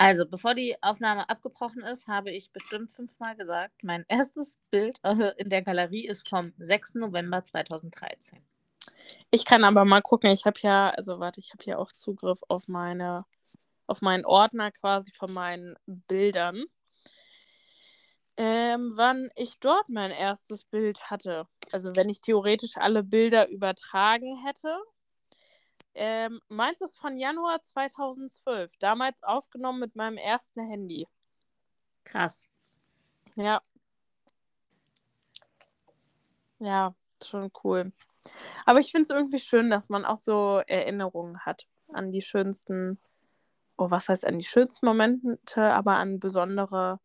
Also, 0.00 0.26
bevor 0.26 0.54
die 0.54 0.80
Aufnahme 0.80 1.28
abgebrochen 1.28 1.82
ist, 1.82 2.06
habe 2.06 2.30
ich 2.30 2.52
bestimmt 2.52 2.92
fünfmal 2.92 3.34
gesagt, 3.34 3.82
mein 3.82 4.04
erstes 4.08 4.56
Bild 4.70 5.00
äh, 5.02 5.32
in 5.38 5.50
der 5.50 5.62
Galerie 5.62 6.06
ist 6.06 6.28
vom 6.28 6.52
6. 6.58 6.94
November 6.94 7.42
2013. 7.42 8.38
Ich 9.32 9.44
kann 9.44 9.64
aber 9.64 9.84
mal 9.84 10.00
gucken. 10.00 10.30
Ich 10.30 10.44
habe 10.46 10.60
ja, 10.62 10.90
also 10.90 11.18
warte, 11.18 11.40
ich 11.40 11.50
habe 11.52 11.64
hier 11.64 11.80
auch 11.80 11.90
Zugriff 11.90 12.38
auf 12.46 12.68
meine, 12.68 13.24
auf 13.88 14.00
meinen 14.00 14.24
Ordner 14.24 14.70
quasi 14.70 15.10
von 15.10 15.32
meinen 15.32 15.74
Bildern. 15.86 16.62
Ähm, 18.36 18.92
wann 18.94 19.30
ich 19.34 19.58
dort 19.58 19.88
mein 19.88 20.12
erstes 20.12 20.62
Bild 20.62 21.10
hatte. 21.10 21.48
Also 21.72 21.96
wenn 21.96 22.08
ich 22.08 22.20
theoretisch 22.20 22.76
alle 22.76 23.02
Bilder 23.02 23.48
übertragen 23.48 24.44
hätte. 24.46 24.78
Ähm, 26.00 26.40
meins 26.48 26.80
ist 26.80 26.96
von 26.96 27.16
Januar 27.16 27.60
2012. 27.60 28.76
Damals 28.78 29.20
aufgenommen 29.24 29.80
mit 29.80 29.96
meinem 29.96 30.16
ersten 30.16 30.60
Handy. 30.60 31.08
Krass. 32.04 32.48
Ja. 33.34 33.60
Ja, 36.60 36.94
schon 37.20 37.50
cool. 37.64 37.92
Aber 38.64 38.78
ich 38.78 38.92
finde 38.92 39.02
es 39.02 39.10
irgendwie 39.10 39.40
schön, 39.40 39.70
dass 39.70 39.88
man 39.88 40.04
auch 40.04 40.18
so 40.18 40.62
Erinnerungen 40.68 41.40
hat 41.40 41.66
an 41.88 42.12
die 42.12 42.22
schönsten, 42.22 43.00
oh, 43.76 43.90
was 43.90 44.08
heißt 44.08 44.24
an 44.24 44.38
die 44.38 44.44
schönsten 44.44 44.86
Momente, 44.86 45.74
aber 45.74 45.96
an 45.96 46.20
besondere, 46.20 47.00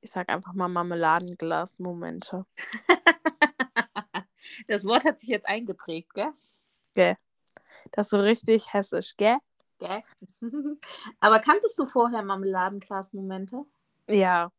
ich 0.00 0.10
sag 0.10 0.30
einfach 0.30 0.52
mal 0.52 0.68
Marmeladenglas-Momente. 0.68 2.44
das 4.66 4.84
Wort 4.84 5.04
hat 5.04 5.20
sich 5.20 5.28
jetzt 5.28 5.48
eingeprägt, 5.48 6.12
gell? 6.14 6.32
Gell. 6.94 7.16
Das 7.92 8.06
ist 8.06 8.10
so 8.10 8.20
richtig 8.20 8.72
hessisch, 8.72 9.16
gell? 9.16 9.36
Gell? 9.78 10.00
aber 11.20 11.38
kanntest 11.40 11.78
du 11.78 11.86
vorher 11.86 12.22
Marmeladenglas-Momente? 12.22 13.64
Ja. 14.08 14.50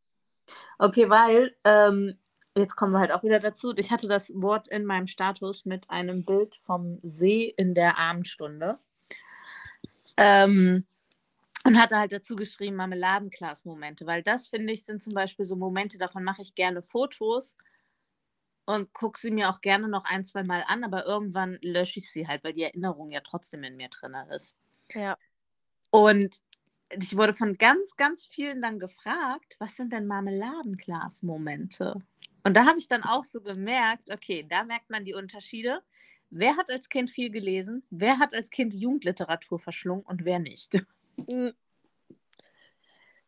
Okay, 0.77 1.09
weil 1.09 1.55
ähm, 1.63 2.17
jetzt 2.55 2.75
kommen 2.75 2.93
wir 2.93 2.99
halt 2.99 3.11
auch 3.11 3.23
wieder 3.23 3.39
dazu. 3.39 3.73
Ich 3.75 3.91
hatte 3.91 4.07
das 4.07 4.31
Wort 4.35 4.67
in 4.67 4.85
meinem 4.85 5.07
Status 5.07 5.65
mit 5.65 5.89
einem 5.89 6.23
Bild 6.25 6.55
vom 6.63 6.99
See 7.03 7.53
in 7.57 7.73
der 7.73 7.97
Abendstunde. 7.97 8.79
Ähm, 10.17 10.85
und 11.63 11.81
hatte 11.81 11.97
halt 11.97 12.11
dazu 12.11 12.35
geschrieben 12.35 12.77
Marmeladenglas-Momente, 12.77 14.05
weil 14.05 14.23
das 14.23 14.47
finde 14.47 14.71
ich 14.71 14.85
sind 14.85 15.03
zum 15.03 15.13
Beispiel 15.13 15.45
so 15.45 15.55
Momente, 15.55 15.97
davon 15.97 16.23
mache 16.23 16.41
ich 16.41 16.55
gerne 16.55 16.81
Fotos 16.81 17.57
und 18.67 18.93
gucke 18.93 19.19
sie 19.19 19.31
mir 19.31 19.49
auch 19.49 19.61
gerne 19.61 19.87
noch 19.87 20.03
ein, 20.05 20.23
zwei 20.25 20.43
Mal 20.43 20.63
an, 20.67 20.83
aber 20.83 21.05
irgendwann 21.05 21.57
lösche 21.61 21.99
ich 21.99 22.11
sie 22.11 22.27
halt, 22.27 22.43
weil 22.43 22.53
die 22.53 22.63
Erinnerung 22.63 23.09
ja 23.09 23.21
trotzdem 23.21 23.63
in 23.63 23.77
mir 23.77 23.87
drin 23.87 24.13
ist. 24.29 24.55
Ja. 24.93 25.17
Und 25.89 26.41
ich 26.89 27.15
wurde 27.15 27.33
von 27.33 27.53
ganz, 27.53 27.95
ganz 27.95 28.25
vielen 28.25 28.61
dann 28.61 28.77
gefragt, 28.77 29.55
was 29.59 29.77
sind 29.77 29.93
denn 29.93 30.05
Marmeladenglas-Momente? 30.05 31.95
Und 32.43 32.53
da 32.55 32.65
habe 32.65 32.77
ich 32.77 32.89
dann 32.89 33.03
auch 33.03 33.23
so 33.23 33.39
gemerkt, 33.41 34.11
okay, 34.11 34.45
da 34.47 34.65
merkt 34.65 34.89
man 34.89 35.05
die 35.05 35.13
Unterschiede. 35.13 35.81
Wer 36.29 36.57
hat 36.57 36.69
als 36.69 36.89
Kind 36.89 37.09
viel 37.09 37.29
gelesen? 37.29 37.83
Wer 37.89 38.19
hat 38.19 38.33
als 38.33 38.49
Kind 38.49 38.73
Jugendliteratur 38.73 39.59
verschlungen 39.59 40.03
und 40.03 40.25
wer 40.25 40.39
nicht? 40.39 40.77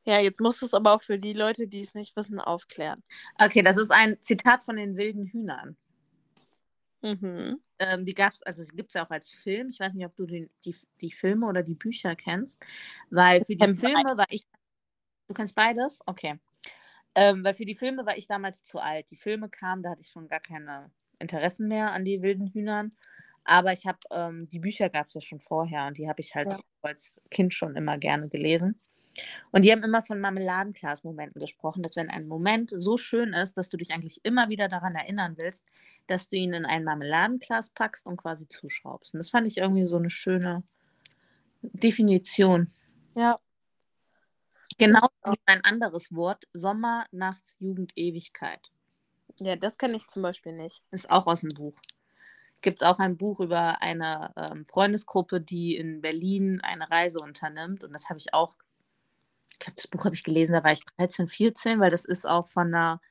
Ja, 0.10 0.19
jetzt 0.19 0.41
musst 0.41 0.60
du 0.60 0.65
es 0.65 0.74
aber 0.74 0.95
auch 0.95 1.04
für 1.04 1.19
die 1.19 1.34
Leute, 1.34 1.67
die 1.67 1.82
es 1.82 1.93
nicht 1.93 2.15
wissen, 2.15 2.39
aufklären. 2.39 3.04
Okay, 3.38 3.62
das 3.62 3.78
ist 3.78 3.91
ein 3.91 4.19
Zitat 4.22 4.63
von 4.63 4.76
den 4.76 4.98
wilden 4.98 5.28
Hühnern. 5.28 5.78
Mhm. 7.04 7.62
Ähm, 7.78 8.06
die 8.06 8.15
gab 8.15 8.34
es, 8.34 8.41
also 8.41 8.63
es 8.63 8.72
gibt 8.72 8.89
es 8.89 8.95
ja 8.95 9.06
auch 9.06 9.12
als 9.12 9.30
Film. 9.30 9.69
Ich 9.69 9.80
weiß 9.80 9.93
nicht, 9.93 10.08
ob 10.08 10.15
du 10.15 10.26
die, 10.26 10.50
die, 10.65 10.76
die 11.00 11.12
Filme 11.12 11.45
oder 11.45 11.62
die 11.62 11.76
Bücher 11.76 12.15
kennst. 12.15 12.60
Weil 13.12 13.43
für 13.45 13.56
die 13.56 13.76
Filme 13.76 14.17
war 14.17 14.26
ich. 14.30 14.48
Du 15.28 15.36
kennst 15.36 15.54
beides? 15.54 16.00
Okay. 16.08 16.39
Ähm, 17.13 17.43
weil 17.43 17.54
für 17.54 17.65
die 17.65 17.76
Filme 17.76 18.04
war 18.08 18.17
ich 18.17 18.26
damals 18.26 18.63
zu 18.63 18.80
alt. 18.80 19.12
Die 19.12 19.15
Filme 19.15 19.48
kamen, 19.48 19.84
da 19.84 19.91
hatte 19.91 20.02
ich 20.02 20.10
schon 20.10 20.28
gar 20.28 20.39
keine 20.39 20.89
Interessen 21.19 21.67
mehr 21.67 21.91
an 21.91 22.04
die 22.04 22.24
wilden 22.24 22.48
Hühnern. 22.48 22.98
Aber 23.43 23.74
ich 23.74 23.86
habe, 23.86 24.00
ähm, 24.10 24.50
die 24.50 24.60
Bücher 24.60 24.89
gab 24.89 25.06
es 25.06 25.13
ja 25.13 25.22
schon 25.22 25.39
vorher 25.39 25.86
und 25.86 26.00
die 26.00 26.10
habe 26.10 26.22
ich 26.22 26.34
halt 26.34 26.48
ja. 26.48 26.60
als 26.82 27.15
Kind 27.30 27.54
schon 27.54 27.76
immer 27.76 28.00
gerne 28.00 28.28
gelesen. 28.28 28.82
Und 29.52 29.65
die 29.65 29.72
haben 29.72 29.84
immer 29.84 30.02
von 30.02 30.19
Marmeladenglas-Momenten 30.19 31.39
gesprochen, 31.39 31.84
dass 31.84 31.95
wenn 31.95 32.10
ein 32.10 32.28
Moment 32.28 32.72
so 32.76 32.98
schön 32.98 33.34
ist, 33.34 33.58
dass 33.58 33.69
du 33.69 33.78
dich 33.78 33.91
eigentlich 33.91 34.19
immer 34.24 34.50
wieder 34.50 34.67
daran 34.67 34.95
erinnern 34.95 35.36
willst, 35.38 35.65
dass 36.08 36.30
du 36.30 36.38
ihn 36.38 36.54
in 36.54 36.65
ein 36.65 36.84
Marmeladenglas 36.84 37.69
packst 37.72 38.06
und 38.06 38.17
quasi 38.17 38.48
zuschraubst. 38.48 39.13
Und 39.13 39.19
das 39.19 39.30
fand 39.30 39.48
ich 39.48 39.58
irgendwie 39.58 39.88
so 39.88 39.98
eine 39.98 40.10
schöne 40.10 40.63
Definition. 41.62 42.72
Ja. 43.15 43.39
Genau 44.78 45.10
wie 45.26 45.38
ein 45.45 45.63
anderes 45.65 46.15
Wort, 46.15 46.48
Sommer, 46.54 47.06
Nachts, 47.12 47.58
Jugend, 47.60 47.91
Ewigkeit. 47.98 48.72
Ja, 49.39 49.56
das 49.56 49.78
kenne 49.78 49.98
ich 49.98 50.08
zum 50.08 50.22
Beispiel 50.22 50.54
nicht. 50.54 50.82
Ist 50.91 51.10
auch 51.10 51.28
aus 51.28 51.41
dem 51.41 51.50
Buch. 51.50 51.76
Gibt 52.62 52.82
es 52.82 52.88
auch 52.88 53.00
ein 53.00 53.17
Buch 53.17 53.39
über 53.39 53.82
eine 53.82 54.34
ähm, 54.36 54.65
Freundesgruppe, 54.65 55.41
die 55.41 55.76
in 55.76 56.02
Berlin 56.02 56.62
eine 56.62 56.89
Reise 56.89 57.19
unternimmt. 57.19 57.84
Und 57.84 57.93
das 57.93 58.10
habe 58.10 58.19
ich 58.19 58.34
auch, 58.34 58.56
ich 59.60 59.65
glaube, 59.65 59.76
das 59.76 59.88
Buch 59.88 60.06
habe 60.06 60.15
ich 60.15 60.24
gelesen, 60.24 60.54
da 60.54 60.63
war 60.63 60.72
ich 60.72 60.84
13, 60.98 61.28
14, 61.28 61.80
weil 61.80 61.91
das 61.91 62.06
ist 62.06 62.26
auch 62.26 62.48
von 62.48 62.67
einer 62.67 63.02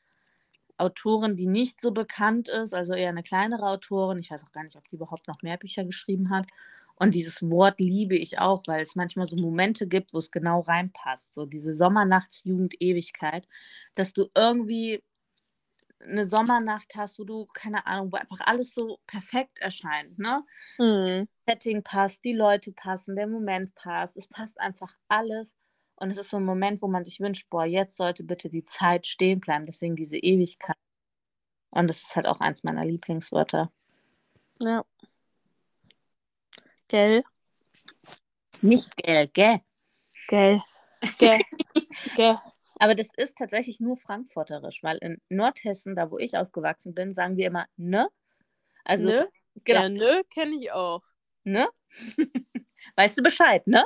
Autorin, 0.79 1.37
die 1.37 1.47
nicht 1.47 1.81
so 1.81 1.91
bekannt 1.91 2.49
ist, 2.49 2.73
also 2.73 2.95
eher 2.95 3.11
eine 3.11 3.23
kleinere 3.23 3.67
Autorin. 3.67 4.19
Ich 4.19 4.31
weiß 4.31 4.45
auch 4.45 4.53
gar 4.53 4.65
nicht, 4.65 4.77
ob 4.77 4.89
die 4.89 4.97
überhaupt 4.97 5.29
noch 5.29 5.43
mehr 5.43 5.59
Bücher 5.59 5.85
geschrieben 5.85 6.31
hat. 6.31 6.47
Und 6.95 7.15
dieses 7.15 7.43
Wort 7.43 7.81
liebe 7.81 8.17
ich 8.17 8.39
auch, 8.39 8.63
weil 8.67 8.83
es 8.83 8.97
manchmal 8.97 9.27
so 9.27 9.37
Momente 9.37 9.87
gibt, 9.87 10.15
wo 10.15 10.19
es 10.19 10.31
genau 10.31 10.61
reinpasst. 10.61 11.35
So 11.35 11.45
diese 11.45 11.75
Sommernachtsjugend 11.75 12.81
Ewigkeit, 12.81 13.47
dass 13.95 14.13
du 14.13 14.31
irgendwie 14.35 15.03
eine 16.01 16.25
Sommernacht 16.25 16.95
hast, 16.97 17.19
wo 17.19 17.25
du, 17.25 17.47
keine 17.53 17.87
Ahnung, 17.87 18.13
wo 18.13 18.17
einfach 18.17 18.41
alles 18.47 18.73
so 18.73 18.99
perfekt 19.07 19.59
erscheint, 19.59 20.19
ne? 20.19 20.45
Mhm. 20.79 21.29
Setting 21.47 21.83
passt, 21.83 22.25
die 22.25 22.33
Leute 22.35 22.73
passen, 22.73 23.17
der 23.17 23.27
Moment 23.27 23.75
passt, 23.75 24.17
es 24.17 24.29
passt 24.29 24.61
einfach 24.61 24.97
alles. 25.09 25.55
Und 26.01 26.13
es 26.13 26.19
ist 26.19 26.31
so 26.31 26.37
ein 26.37 26.45
Moment, 26.45 26.81
wo 26.81 26.87
man 26.87 27.05
sich 27.05 27.19
wünscht, 27.19 27.51
boah, 27.51 27.65
jetzt 27.65 27.97
sollte 27.97 28.23
bitte 28.23 28.49
die 28.49 28.65
Zeit 28.65 29.07
stehen 29.07 29.41
bleiben. 29.41 29.65
Deswegen 29.65 29.97
diese 29.97 30.17
Ewigkeit. 30.17 30.77
Und 31.71 31.91
das 31.91 32.03
ist 32.03 32.15
halt 32.15 32.27
auch 32.27 32.41
eins 32.41 32.63
meiner 32.63 32.85
Lieblingswörter. 32.85 33.73
Ja. 34.61 34.85
Gell? 36.87 37.25
Nicht 38.63 38.97
gell, 38.97 39.27
gell? 39.29 39.61
Gell. 40.29 40.61
Gell. 41.19 41.41
gell. 42.17 42.39
Aber 42.77 42.95
das 42.95 43.09
ist 43.17 43.37
tatsächlich 43.37 43.81
nur 43.81 43.97
frankfurterisch, 43.97 44.85
weil 44.85 44.99
in 44.99 45.21
Nordhessen, 45.29 45.97
da 45.97 46.13
wo 46.13 46.19
ich 46.19 46.37
aufgewachsen 46.37 46.95
bin, 46.95 47.13
sagen 47.13 47.37
wir 47.37 47.49
immer 47.49 47.67
ne. 47.77 48.09
Also, 48.85 49.09
ne? 49.09 49.29
Genau. 49.65 49.81
Ja, 49.81 49.89
ne 49.89 50.23
kenne 50.31 50.55
ich 50.55 50.71
auch. 50.71 51.03
Ne? 51.43 51.69
weißt 52.97 53.19
du 53.19 53.23
Bescheid, 53.23 53.67
ne? 53.67 53.85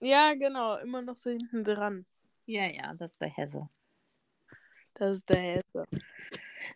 Ja, 0.00 0.34
genau. 0.34 0.76
Immer 0.76 1.02
noch 1.02 1.16
so 1.16 1.30
hinten 1.30 1.64
dran. 1.64 2.06
Ja, 2.44 2.66
ja, 2.66 2.94
das 2.94 3.12
ist 3.12 3.20
der 3.20 3.28
Hesse. 3.28 3.68
Das 4.94 5.16
ist 5.16 5.28
der 5.28 5.36
Hesse. 5.36 5.84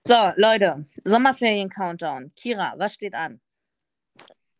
So, 0.07 0.33
Leute, 0.37 0.85
Sommerferien-Countdown. 1.05 2.33
Kira, 2.35 2.75
was 2.77 2.95
steht 2.95 3.15
an? 3.15 3.41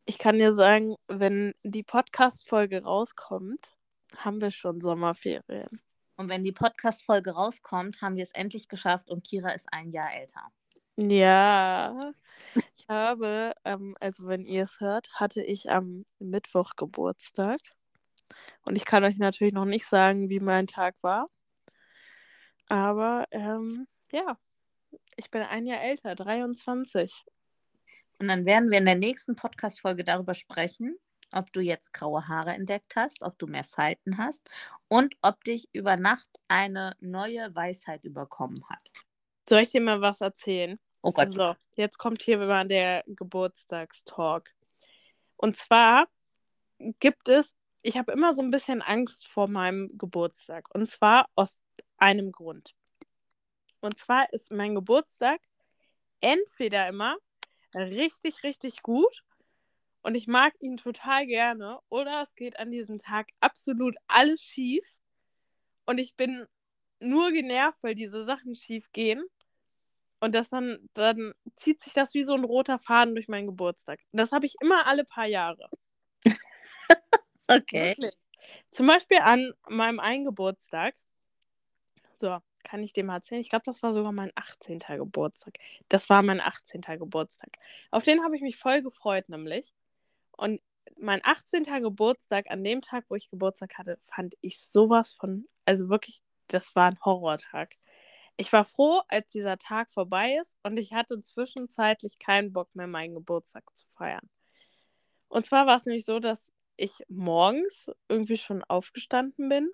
Ich 0.05 0.19
kann 0.19 0.39
dir 0.39 0.53
sagen, 0.53 0.97
wenn 1.09 1.55
die 1.63 1.83
Podcast-Folge 1.83 2.83
rauskommt, 2.83 3.77
haben 4.17 4.41
wir 4.41 4.51
schon 4.51 4.81
Sommerferien. 4.81 5.81
Und 6.17 6.29
wenn 6.29 6.45
die 6.45 6.53
Podcast-Folge 6.53 7.31
rauskommt, 7.31 8.03
haben 8.03 8.17
wir 8.17 8.25
es 8.25 8.33
endlich 8.33 8.69
geschafft 8.69 9.09
und 9.09 9.25
Kira 9.25 9.53
ist 9.53 9.69
ein 9.73 9.91
Jahr 9.91 10.13
älter. 10.13 10.43
Ja, 10.97 12.13
ich 12.77 12.87
habe, 12.89 13.55
ähm, 13.65 13.97
also 14.01 14.27
wenn 14.27 14.45
ihr 14.45 14.65
es 14.65 14.81
hört, 14.81 15.11
hatte 15.15 15.43
ich 15.43 15.71
am 15.71 16.05
Mittwoch 16.19 16.73
Geburtstag. 16.77 17.59
Und 18.63 18.77
ich 18.77 18.85
kann 18.85 19.05
euch 19.05 19.19
natürlich 19.19 19.55
noch 19.55 19.65
nicht 19.65 19.87
sagen, 19.87 20.29
wie 20.29 20.41
mein 20.41 20.67
Tag 20.67 20.95
war. 21.03 21.29
Aber 22.69 23.25
ähm, 23.31 23.87
ja, 24.13 24.37
ich 25.17 25.31
bin 25.31 25.43
ein 25.43 25.67
Jahr 25.67 25.83
älter, 25.83 26.15
23. 26.15 27.25
Und 28.19 28.29
dann 28.29 28.45
werden 28.45 28.71
wir 28.71 28.79
in 28.79 28.87
der 28.87 28.97
nächsten 28.97 29.35
Podcast-Folge 29.35 30.05
darüber 30.05 30.35
sprechen, 30.35 30.97
ob 31.33 31.53
du 31.53 31.61
jetzt 31.61 31.93
graue 31.93 32.29
Haare 32.29 32.51
entdeckt 32.51 32.97
hast, 32.97 33.23
ob 33.23 33.39
du 33.39 33.47
mehr 33.47 33.65
Falten 33.65 34.19
hast 34.19 34.49
und 34.89 35.17
ob 35.23 35.43
dich 35.45 35.69
über 35.73 35.97
Nacht 35.97 36.29
eine 36.49 36.97
neue 37.01 37.55
Weisheit 37.55 38.05
überkommen 38.05 38.65
hat. 38.69 38.91
Soll 39.49 39.61
ich 39.61 39.71
dir 39.71 39.81
mal 39.81 40.01
was 40.01 40.21
erzählen? 40.21 40.79
Oh 41.03 41.13
Gott. 41.13 41.33
So, 41.33 41.55
jetzt 41.77 41.99
kommt 41.99 42.23
hier 42.23 42.39
mal 42.39 42.67
der 42.67 43.05
Geburtstagstalk. 43.07 44.55
Und 45.37 45.57
zwar 45.57 46.07
gibt 46.99 47.29
es, 47.29 47.57
ich 47.83 47.97
habe 47.97 48.13
immer 48.13 48.35
so 48.35 48.43
ein 48.43 48.51
bisschen 48.51 48.83
Angst 48.83 49.29
vor 49.29 49.49
meinem 49.49 49.97
Geburtstag. 49.97 50.69
Und 50.75 50.87
zwar 50.87 51.27
aus 51.35 51.61
einem 51.97 52.33
Grund. 52.33 52.75
Und 53.81 53.97
zwar 53.97 54.31
ist 54.33 54.51
mein 54.51 54.75
Geburtstag 54.75 55.41
entweder 56.21 56.89
immer 56.89 57.17
richtig, 57.75 58.43
richtig 58.43 58.83
gut 58.83 59.25
und 60.03 60.15
ich 60.15 60.27
mag 60.27 60.55
ihn 60.61 60.77
total 60.77 61.27
gerne. 61.27 61.79
Oder 61.89 62.23
es 62.23 62.35
geht 62.35 62.59
an 62.59 62.71
diesem 62.71 62.99
Tag 62.99 63.29
absolut 63.41 63.97
alles 64.07 64.43
schief 64.43 64.87
und 65.87 65.99
ich 65.99 66.15
bin 66.17 66.47
nur 67.01 67.33
genervt, 67.33 67.79
weil 67.83 67.95
diese 67.95 68.25
Sachen 68.25 68.55
schief 68.55 68.93
gehen. 68.93 69.25
Und 70.23 70.35
das 70.35 70.51
dann, 70.51 70.91
dann 70.93 71.33
zieht 71.57 71.81
sich 71.81 71.95
das 71.95 72.13
wie 72.13 72.25
so 72.25 72.35
ein 72.35 72.45
roter 72.45 72.79
Faden 72.79 73.15
durch 73.15 73.29
meinen 73.29 73.47
Geburtstag. 73.47 74.01
Das 74.13 74.33
habe 74.33 74.45
ich 74.45 74.55
immer 74.61 74.87
alle 74.87 75.05
paar 75.05 75.27
Jahre. 75.27 75.71
Okay. 77.51 77.91
Wirklich. 77.91 78.15
Zum 78.71 78.87
Beispiel 78.87 79.19
an 79.19 79.53
meinem 79.69 80.01
einen 80.01 80.25
Geburtstag. 80.25 80.95
So, 82.17 82.39
kann 82.63 82.83
ich 82.83 82.95
mal 82.97 83.15
erzählen? 83.17 83.41
Ich 83.41 83.51
glaube, 83.51 83.65
das 83.65 83.83
war 83.83 83.93
sogar 83.93 84.13
mein 84.13 84.31
18. 84.35 84.79
Geburtstag. 84.97 85.55
Das 85.89 86.09
war 86.09 86.23
mein 86.23 86.41
18. 86.41 86.83
Geburtstag. 86.99 87.51
Auf 87.91 88.05
den 88.05 88.23
habe 88.23 88.37
ich 88.37 88.43
mich 88.43 88.57
voll 88.57 88.83
gefreut, 88.83 89.29
nämlich. 89.29 89.75
Und 90.33 90.61
mein 90.99 91.21
18. 91.25 91.65
Geburtstag, 91.83 92.51
an 92.51 92.63
dem 92.65 92.83
Tag, 92.83 93.05
wo 93.09 93.15
ich 93.17 93.31
Geburtstag 93.31 93.79
hatte, 93.79 93.99
fand 94.03 94.35
ich 94.41 94.61
sowas 94.61 95.15
von, 95.15 95.47
also 95.65 95.89
wirklich, 95.89 96.21
das 96.49 96.75
war 96.77 96.87
ein 96.87 96.99
Horrortag. 97.05 97.77
Ich 98.37 98.53
war 98.53 98.65
froh, 98.65 99.03
als 99.09 99.33
dieser 99.33 99.59
Tag 99.59 99.91
vorbei 99.91 100.39
ist 100.41 100.57
und 100.63 100.79
ich 100.79 100.93
hatte 100.93 101.21
zwischenzeitlich 101.21 102.19
keinen 102.19 102.53
Bock 102.53 102.75
mehr, 102.75 102.87
meinen 102.87 103.15
Geburtstag 103.15 103.65
zu 103.77 103.87
feiern. 103.97 104.29
Und 105.29 105.47
zwar 105.47 105.67
war 105.67 105.77
es 105.77 105.87
nämlich 105.87 106.05
so, 106.05 106.21
dass 106.21 106.53
ich 106.81 107.05
morgens 107.09 107.91
irgendwie 108.09 108.39
schon 108.39 108.65
aufgestanden 108.65 109.49
bin 109.49 109.71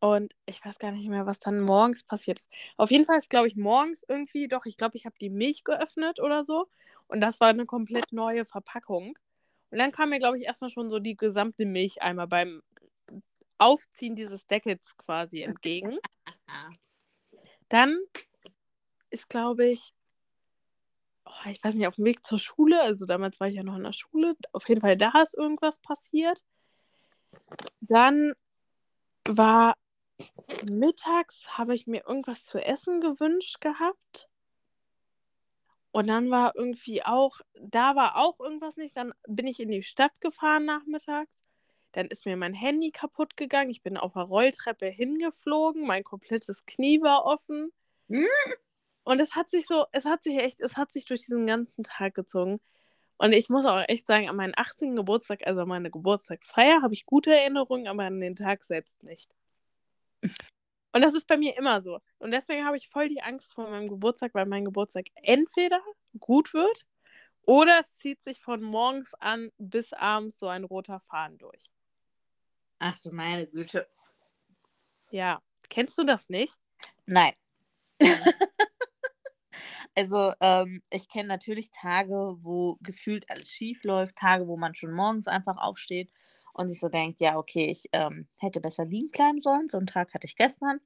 und 0.00 0.34
ich 0.44 0.62
weiß 0.62 0.78
gar 0.78 0.90
nicht 0.90 1.08
mehr, 1.08 1.24
was 1.24 1.38
dann 1.38 1.60
morgens 1.60 2.02
passiert 2.02 2.40
ist. 2.40 2.50
Auf 2.76 2.90
jeden 2.90 3.06
Fall 3.06 3.16
ist, 3.16 3.30
glaube 3.30 3.48
ich, 3.48 3.56
morgens 3.56 4.04
irgendwie, 4.06 4.48
doch, 4.48 4.66
ich 4.66 4.76
glaube, 4.76 4.98
ich 4.98 5.06
habe 5.06 5.16
die 5.18 5.30
Milch 5.30 5.64
geöffnet 5.64 6.20
oder 6.20 6.44
so. 6.44 6.66
Und 7.06 7.22
das 7.22 7.40
war 7.40 7.48
eine 7.48 7.64
komplett 7.64 8.12
neue 8.12 8.44
Verpackung. 8.44 9.16
Und 9.70 9.78
dann 9.78 9.92
kam 9.92 10.10
mir, 10.10 10.18
glaube 10.18 10.36
ich, 10.36 10.44
erstmal 10.44 10.68
schon 10.68 10.90
so 10.90 10.98
die 10.98 11.16
gesamte 11.16 11.64
Milch 11.64 12.02
einmal 12.02 12.26
beim 12.26 12.60
Aufziehen 13.56 14.14
dieses 14.14 14.46
Deckels 14.46 14.94
quasi 14.98 15.40
entgegen. 15.40 15.96
Dann 17.70 17.98
ist, 19.08 19.30
glaube 19.30 19.66
ich, 19.66 19.94
ich 21.46 21.62
weiß 21.62 21.74
nicht, 21.74 21.86
auf 21.86 21.96
dem 21.96 22.04
Weg 22.04 22.26
zur 22.26 22.38
Schule, 22.38 22.80
also 22.80 23.06
damals 23.06 23.40
war 23.40 23.48
ich 23.48 23.54
ja 23.54 23.62
noch 23.62 23.76
in 23.76 23.84
der 23.84 23.92
Schule, 23.92 24.36
auf 24.52 24.68
jeden 24.68 24.80
Fall 24.80 24.96
da 24.96 25.12
ist 25.22 25.34
irgendwas 25.34 25.78
passiert. 25.78 26.44
Dann 27.80 28.32
war 29.28 29.76
mittags 30.70 31.58
habe 31.58 31.74
ich 31.74 31.86
mir 31.86 32.06
irgendwas 32.06 32.44
zu 32.44 32.58
essen 32.58 33.00
gewünscht 33.00 33.60
gehabt. 33.60 34.28
Und 35.90 36.08
dann 36.08 36.30
war 36.30 36.56
irgendwie 36.56 37.04
auch, 37.04 37.40
da 37.60 37.94
war 37.94 38.16
auch 38.16 38.40
irgendwas 38.40 38.76
nicht. 38.76 38.96
Dann 38.96 39.14
bin 39.28 39.46
ich 39.46 39.60
in 39.60 39.70
die 39.70 39.84
Stadt 39.84 40.20
gefahren 40.20 40.64
nachmittags. 40.64 41.44
Dann 41.92 42.08
ist 42.08 42.26
mir 42.26 42.36
mein 42.36 42.54
Handy 42.54 42.90
kaputt 42.90 43.36
gegangen. 43.36 43.70
Ich 43.70 43.82
bin 43.82 43.96
auf 43.96 44.14
der 44.14 44.22
Rolltreppe 44.22 44.86
hingeflogen. 44.86 45.86
Mein 45.86 46.02
komplettes 46.02 46.66
Knie 46.66 47.00
war 47.00 47.24
offen. 47.24 47.72
Und 49.04 49.20
es 49.20 49.34
hat 49.34 49.50
sich 49.50 49.66
so, 49.66 49.86
es 49.92 50.04
hat 50.04 50.22
sich 50.22 50.38
echt, 50.38 50.60
es 50.60 50.76
hat 50.76 50.90
sich 50.90 51.04
durch 51.04 51.20
diesen 51.20 51.46
ganzen 51.46 51.84
Tag 51.84 52.14
gezogen. 52.14 52.60
Und 53.16 53.32
ich 53.32 53.48
muss 53.48 53.64
auch 53.64 53.82
echt 53.86 54.06
sagen, 54.06 54.28
an 54.28 54.36
meinen 54.36 54.54
18. 54.56 54.96
Geburtstag, 54.96 55.46
also 55.46 55.62
an 55.62 55.68
meine 55.68 55.90
Geburtstagsfeier, 55.90 56.82
habe 56.82 56.94
ich 56.94 57.06
gute 57.06 57.32
Erinnerungen, 57.32 57.86
aber 57.86 58.04
an 58.04 58.20
den 58.20 58.34
Tag 58.34 58.64
selbst 58.64 59.02
nicht. 59.02 59.30
Und 60.92 61.02
das 61.02 61.14
ist 61.14 61.26
bei 61.26 61.36
mir 61.36 61.56
immer 61.56 61.80
so. 61.80 62.00
Und 62.18 62.30
deswegen 62.30 62.64
habe 62.64 62.76
ich 62.76 62.88
voll 62.88 63.08
die 63.08 63.20
Angst 63.20 63.54
vor 63.54 63.68
meinem 63.68 63.88
Geburtstag, 63.88 64.32
weil 64.32 64.46
mein 64.46 64.64
Geburtstag 64.64 65.06
entweder 65.22 65.80
gut 66.20 66.54
wird 66.54 66.86
oder 67.46 67.80
es 67.80 67.92
zieht 67.94 68.22
sich 68.22 68.40
von 68.40 68.62
morgens 68.62 69.12
an 69.14 69.50
bis 69.58 69.92
abends 69.92 70.38
so 70.38 70.46
ein 70.46 70.62
roter 70.62 71.00
Faden 71.00 71.36
durch. 71.38 71.70
Ach 72.78 72.98
du 73.00 73.10
meine 73.10 73.46
Güte. 73.46 73.88
Ja. 75.10 75.42
Kennst 75.68 75.98
du 75.98 76.04
das 76.04 76.28
nicht? 76.28 76.58
Nein. 77.06 77.32
also, 79.96 80.32
ähm, 80.40 80.82
ich 80.90 81.08
kenne 81.08 81.28
natürlich 81.28 81.70
Tage, 81.70 82.36
wo 82.42 82.78
gefühlt 82.82 83.28
alles 83.30 83.48
schief 83.50 83.82
läuft, 83.84 84.16
Tage, 84.16 84.46
wo 84.48 84.56
man 84.56 84.74
schon 84.74 84.92
morgens 84.92 85.26
einfach 85.28 85.56
aufsteht 85.58 86.10
und 86.52 86.68
sich 86.68 86.80
so 86.80 86.88
denkt, 86.88 87.20
ja, 87.20 87.36
okay, 87.36 87.66
ich 87.70 87.88
ähm, 87.92 88.28
hätte 88.40 88.60
besser 88.60 88.84
liegen 88.86 89.10
bleiben 89.10 89.40
sollen. 89.40 89.68
So 89.68 89.78
einen 89.78 89.86
Tag 89.86 90.14
hatte 90.14 90.26
ich 90.26 90.36
gestern. 90.36 90.80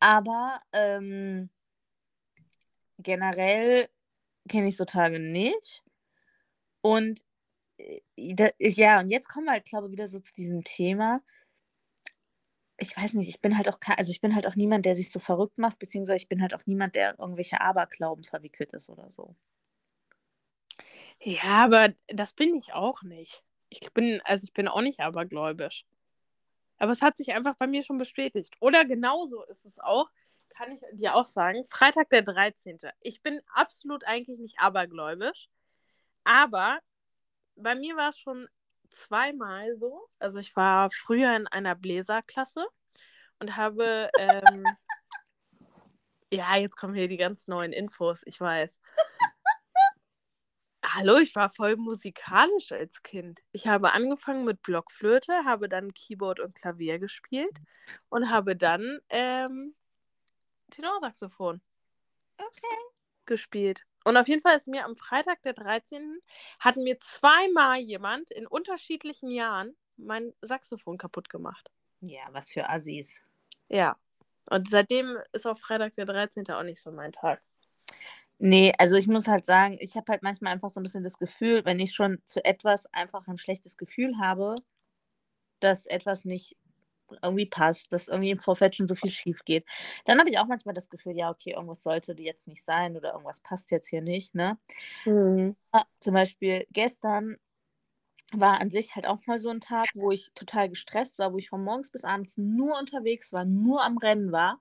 Aber 0.00 0.60
ähm, 0.72 1.50
generell 2.98 3.88
kenne 4.48 4.68
ich 4.68 4.76
so 4.76 4.84
Tage 4.84 5.18
nicht. 5.20 5.82
Und 6.82 7.24
äh, 7.78 8.00
da, 8.34 8.48
ja, 8.60 9.00
und 9.00 9.10
jetzt 9.10 9.28
kommen 9.28 9.46
wir 9.46 9.52
halt, 9.52 9.66
glaube 9.66 9.88
ich, 9.88 9.92
wieder 9.92 10.08
so 10.08 10.20
zu 10.20 10.32
diesem 10.34 10.64
Thema. 10.64 11.20
Ich 12.78 12.96
weiß 12.96 13.14
nicht, 13.14 13.28
ich 13.28 13.40
bin 13.40 13.56
halt 13.56 13.68
auch, 13.68 13.78
also 13.96 14.10
ich 14.10 14.20
bin 14.20 14.34
halt 14.34 14.46
auch 14.46 14.54
niemand, 14.54 14.84
der 14.84 14.94
sich 14.94 15.10
so 15.10 15.18
verrückt 15.18 15.58
macht, 15.58 15.78
beziehungsweise 15.78 16.16
ich 16.16 16.28
bin 16.28 16.42
halt 16.42 16.54
auch 16.54 16.66
niemand, 16.66 16.94
der 16.94 17.18
irgendwelche 17.18 17.60
Aberglauben 17.60 18.24
verwickelt 18.24 18.74
ist 18.74 18.90
oder 18.90 19.08
so. 19.08 19.34
Ja, 21.20 21.64
aber 21.64 21.94
das 22.08 22.32
bin 22.32 22.54
ich 22.54 22.74
auch 22.74 23.02
nicht. 23.02 23.42
Ich 23.70 23.92
bin, 23.92 24.20
also 24.24 24.44
ich 24.44 24.52
bin 24.52 24.68
auch 24.68 24.82
nicht 24.82 25.00
abergläubisch. 25.00 25.86
Aber 26.78 26.92
es 26.92 27.00
hat 27.00 27.16
sich 27.16 27.32
einfach 27.32 27.56
bei 27.56 27.66
mir 27.66 27.82
schon 27.82 27.98
bestätigt. 27.98 28.54
Oder 28.60 28.84
genauso 28.84 29.44
ist 29.44 29.64
es 29.64 29.78
auch, 29.78 30.10
kann 30.50 30.72
ich 30.72 30.80
dir 30.92 31.14
auch 31.14 31.26
sagen, 31.26 31.64
Freitag 31.64 32.10
der 32.10 32.22
13. 32.22 32.78
Ich 33.00 33.22
bin 33.22 33.40
absolut 33.54 34.04
eigentlich 34.04 34.38
nicht 34.38 34.60
abergläubisch. 34.60 35.48
Aber 36.24 36.78
bei 37.56 37.74
mir 37.74 37.96
war 37.96 38.10
es 38.10 38.18
schon 38.18 38.48
zweimal 38.90 39.76
so. 39.78 40.08
Also 40.18 40.38
ich 40.38 40.54
war 40.56 40.90
früher 40.90 41.36
in 41.36 41.46
einer 41.46 41.74
Bläserklasse 41.74 42.66
und 43.38 43.56
habe. 43.56 44.10
Ähm, 44.18 44.64
ja, 46.32 46.56
jetzt 46.56 46.76
kommen 46.76 46.94
hier 46.94 47.08
die 47.08 47.16
ganz 47.16 47.46
neuen 47.48 47.72
Infos, 47.72 48.22
ich 48.24 48.40
weiß. 48.40 48.78
Hallo, 50.86 51.18
ich 51.18 51.34
war 51.34 51.50
voll 51.50 51.76
musikalisch 51.76 52.72
als 52.72 53.02
Kind. 53.02 53.40
Ich 53.52 53.66
habe 53.66 53.92
angefangen 53.92 54.44
mit 54.44 54.62
Blockflöte, 54.62 55.44
habe 55.44 55.68
dann 55.68 55.92
Keyboard 55.92 56.40
und 56.40 56.54
Klavier 56.54 56.98
gespielt 56.98 57.58
und 58.08 58.30
habe 58.30 58.56
dann 58.56 59.00
ähm, 59.10 59.74
Tenorsaxophon 60.70 61.60
Okay. 62.38 62.76
gespielt. 63.24 63.84
Und 64.06 64.16
auf 64.16 64.28
jeden 64.28 64.40
Fall 64.40 64.56
ist 64.56 64.68
mir 64.68 64.84
am 64.84 64.94
Freitag, 64.94 65.42
der 65.42 65.52
13., 65.52 66.20
hat 66.60 66.76
mir 66.76 66.96
zweimal 67.00 67.78
jemand 67.78 68.30
in 68.30 68.46
unterschiedlichen 68.46 69.32
Jahren 69.32 69.76
mein 69.96 70.32
Saxophon 70.42 70.96
kaputt 70.96 71.28
gemacht. 71.28 71.72
Ja, 72.02 72.20
was 72.30 72.52
für 72.52 72.68
Assis. 72.68 73.20
Ja. 73.68 73.96
Und 74.48 74.70
seitdem 74.70 75.18
ist 75.32 75.44
auch 75.44 75.58
Freitag, 75.58 75.94
der 75.94 76.04
13. 76.04 76.48
auch 76.52 76.62
nicht 76.62 76.80
so 76.80 76.92
mein 76.92 77.10
Tag. 77.10 77.42
Nee, 78.38 78.72
also 78.78 78.94
ich 78.94 79.08
muss 79.08 79.26
halt 79.26 79.44
sagen, 79.44 79.76
ich 79.80 79.96
habe 79.96 80.12
halt 80.12 80.22
manchmal 80.22 80.52
einfach 80.52 80.70
so 80.70 80.78
ein 80.78 80.84
bisschen 80.84 81.02
das 81.02 81.18
Gefühl, 81.18 81.64
wenn 81.64 81.80
ich 81.80 81.92
schon 81.92 82.22
zu 82.26 82.44
etwas 82.44 82.86
einfach 82.94 83.26
ein 83.26 83.38
schlechtes 83.38 83.76
Gefühl 83.76 84.18
habe, 84.20 84.54
dass 85.58 85.84
etwas 85.84 86.24
nicht 86.24 86.56
irgendwie 87.22 87.46
passt, 87.46 87.92
dass 87.92 88.08
irgendwie 88.08 88.30
im 88.30 88.38
Vorfeld 88.38 88.74
schon 88.74 88.88
so 88.88 88.94
viel 88.94 89.10
schief 89.10 89.44
geht, 89.44 89.66
dann 90.04 90.18
habe 90.18 90.30
ich 90.30 90.38
auch 90.38 90.46
manchmal 90.46 90.74
das 90.74 90.88
Gefühl, 90.90 91.16
ja, 91.16 91.30
okay, 91.30 91.52
irgendwas 91.52 91.82
sollte 91.82 92.14
jetzt 92.18 92.46
nicht 92.48 92.64
sein 92.64 92.96
oder 92.96 93.12
irgendwas 93.12 93.40
passt 93.40 93.70
jetzt 93.70 93.88
hier 93.88 94.02
nicht, 94.02 94.34
ne? 94.34 94.58
Mhm. 95.04 95.56
Zum 96.00 96.14
Beispiel 96.14 96.66
gestern 96.70 97.36
war 98.32 98.60
an 98.60 98.70
sich 98.70 98.94
halt 98.96 99.06
auch 99.06 99.18
mal 99.26 99.38
so 99.38 99.50
ein 99.50 99.60
Tag, 99.60 99.88
wo 99.94 100.10
ich 100.10 100.32
total 100.34 100.68
gestresst 100.68 101.18
war, 101.18 101.32
wo 101.32 101.38
ich 101.38 101.48
von 101.48 101.62
morgens 101.62 101.90
bis 101.90 102.04
abends 102.04 102.32
nur 102.36 102.78
unterwegs 102.78 103.32
war, 103.32 103.44
nur 103.44 103.84
am 103.84 103.98
Rennen 103.98 104.32
war. 104.32 104.60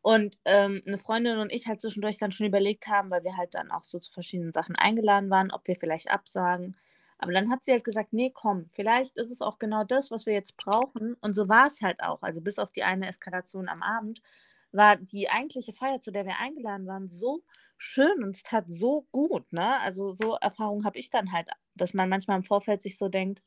Und 0.00 0.38
ähm, 0.44 0.80
eine 0.86 0.96
Freundin 0.96 1.38
und 1.38 1.52
ich 1.52 1.66
halt 1.66 1.80
zwischendurch 1.80 2.18
dann 2.18 2.32
schon 2.32 2.46
überlegt 2.46 2.86
haben, 2.86 3.10
weil 3.10 3.24
wir 3.24 3.36
halt 3.36 3.54
dann 3.54 3.70
auch 3.70 3.84
so 3.84 3.98
zu 3.98 4.12
verschiedenen 4.12 4.52
Sachen 4.52 4.76
eingeladen 4.76 5.28
waren, 5.28 5.50
ob 5.50 5.66
wir 5.66 5.76
vielleicht 5.76 6.10
absagen. 6.10 6.76
Aber 7.18 7.32
dann 7.32 7.50
hat 7.50 7.64
sie 7.64 7.72
halt 7.72 7.84
gesagt, 7.84 8.12
nee, 8.12 8.30
komm, 8.32 8.66
vielleicht 8.70 9.16
ist 9.16 9.30
es 9.30 9.42
auch 9.42 9.58
genau 9.58 9.84
das, 9.84 10.10
was 10.10 10.26
wir 10.26 10.34
jetzt 10.34 10.56
brauchen. 10.56 11.14
Und 11.20 11.34
so 11.34 11.48
war 11.48 11.66
es 11.66 11.82
halt 11.82 12.02
auch. 12.02 12.22
Also 12.22 12.40
bis 12.40 12.58
auf 12.58 12.70
die 12.70 12.84
eine 12.84 13.08
Eskalation 13.08 13.68
am 13.68 13.82
Abend 13.82 14.22
war 14.70 14.96
die 14.96 15.28
eigentliche 15.28 15.72
Feier, 15.72 16.00
zu 16.00 16.10
der 16.12 16.26
wir 16.26 16.38
eingeladen 16.38 16.86
waren, 16.86 17.08
so 17.08 17.42
schön 17.76 18.22
und 18.22 18.36
es 18.36 18.42
tat 18.42 18.66
so 18.68 19.06
gut. 19.10 19.52
Ne? 19.52 19.80
Also 19.80 20.14
so 20.14 20.34
Erfahrungen 20.36 20.84
habe 20.84 20.98
ich 20.98 21.10
dann 21.10 21.32
halt, 21.32 21.48
dass 21.74 21.94
man 21.94 22.08
manchmal 22.08 22.36
im 22.38 22.44
Vorfeld 22.44 22.82
sich 22.82 22.96
so 22.96 23.08
denkt, 23.08 23.42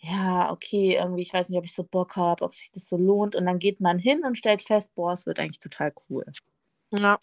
ja, 0.00 0.50
okay, 0.52 0.94
irgendwie, 0.94 1.22
ich 1.22 1.34
weiß 1.34 1.48
nicht, 1.48 1.58
ob 1.58 1.64
ich 1.64 1.74
so 1.74 1.82
Bock 1.82 2.16
habe, 2.16 2.44
ob 2.44 2.54
sich 2.54 2.70
das 2.70 2.88
so 2.88 2.96
lohnt. 2.96 3.34
Und 3.34 3.46
dann 3.46 3.58
geht 3.58 3.80
man 3.80 3.98
hin 3.98 4.24
und 4.24 4.38
stellt 4.38 4.62
fest, 4.62 4.94
boah, 4.94 5.12
es 5.12 5.26
wird 5.26 5.40
eigentlich 5.40 5.58
total 5.58 5.92
cool. 6.08 6.24
Ja. 6.96 7.18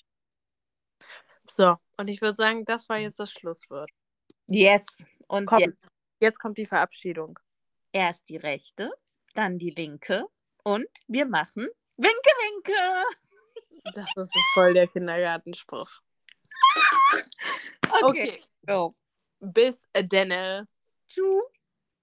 So, 1.48 1.76
und 1.98 2.10
ich 2.10 2.22
würde 2.22 2.36
sagen, 2.36 2.66
das 2.66 2.90
war 2.90 2.98
jetzt 2.98 3.20
das 3.20 3.32
Schlusswort. 3.32 3.90
Yes. 4.48 5.06
Und 5.28 5.46
Komm, 5.48 5.60
jetzt 5.60 5.92
jetzt 6.20 6.40
kommt 6.40 6.58
die 6.58 6.66
Verabschiedung. 6.66 7.40
erst 7.92 8.30
die 8.30 8.38
rechte, 8.38 8.92
dann 9.34 9.58
die 9.58 9.72
linke 9.72 10.26
und 10.64 10.88
wir 11.08 11.26
machen 11.26 11.68
Winke, 11.98 12.12
Winke. 12.12 13.04
Das 13.94 14.10
ist 14.16 14.32
voll 14.54 14.74
der 14.74 14.88
Kindergartenspruch. 14.88 15.90
Okay, 18.02 18.42
Go. 18.66 18.94
bis 19.40 19.88
denne. 19.96 20.68
Tschüss. 21.08 21.55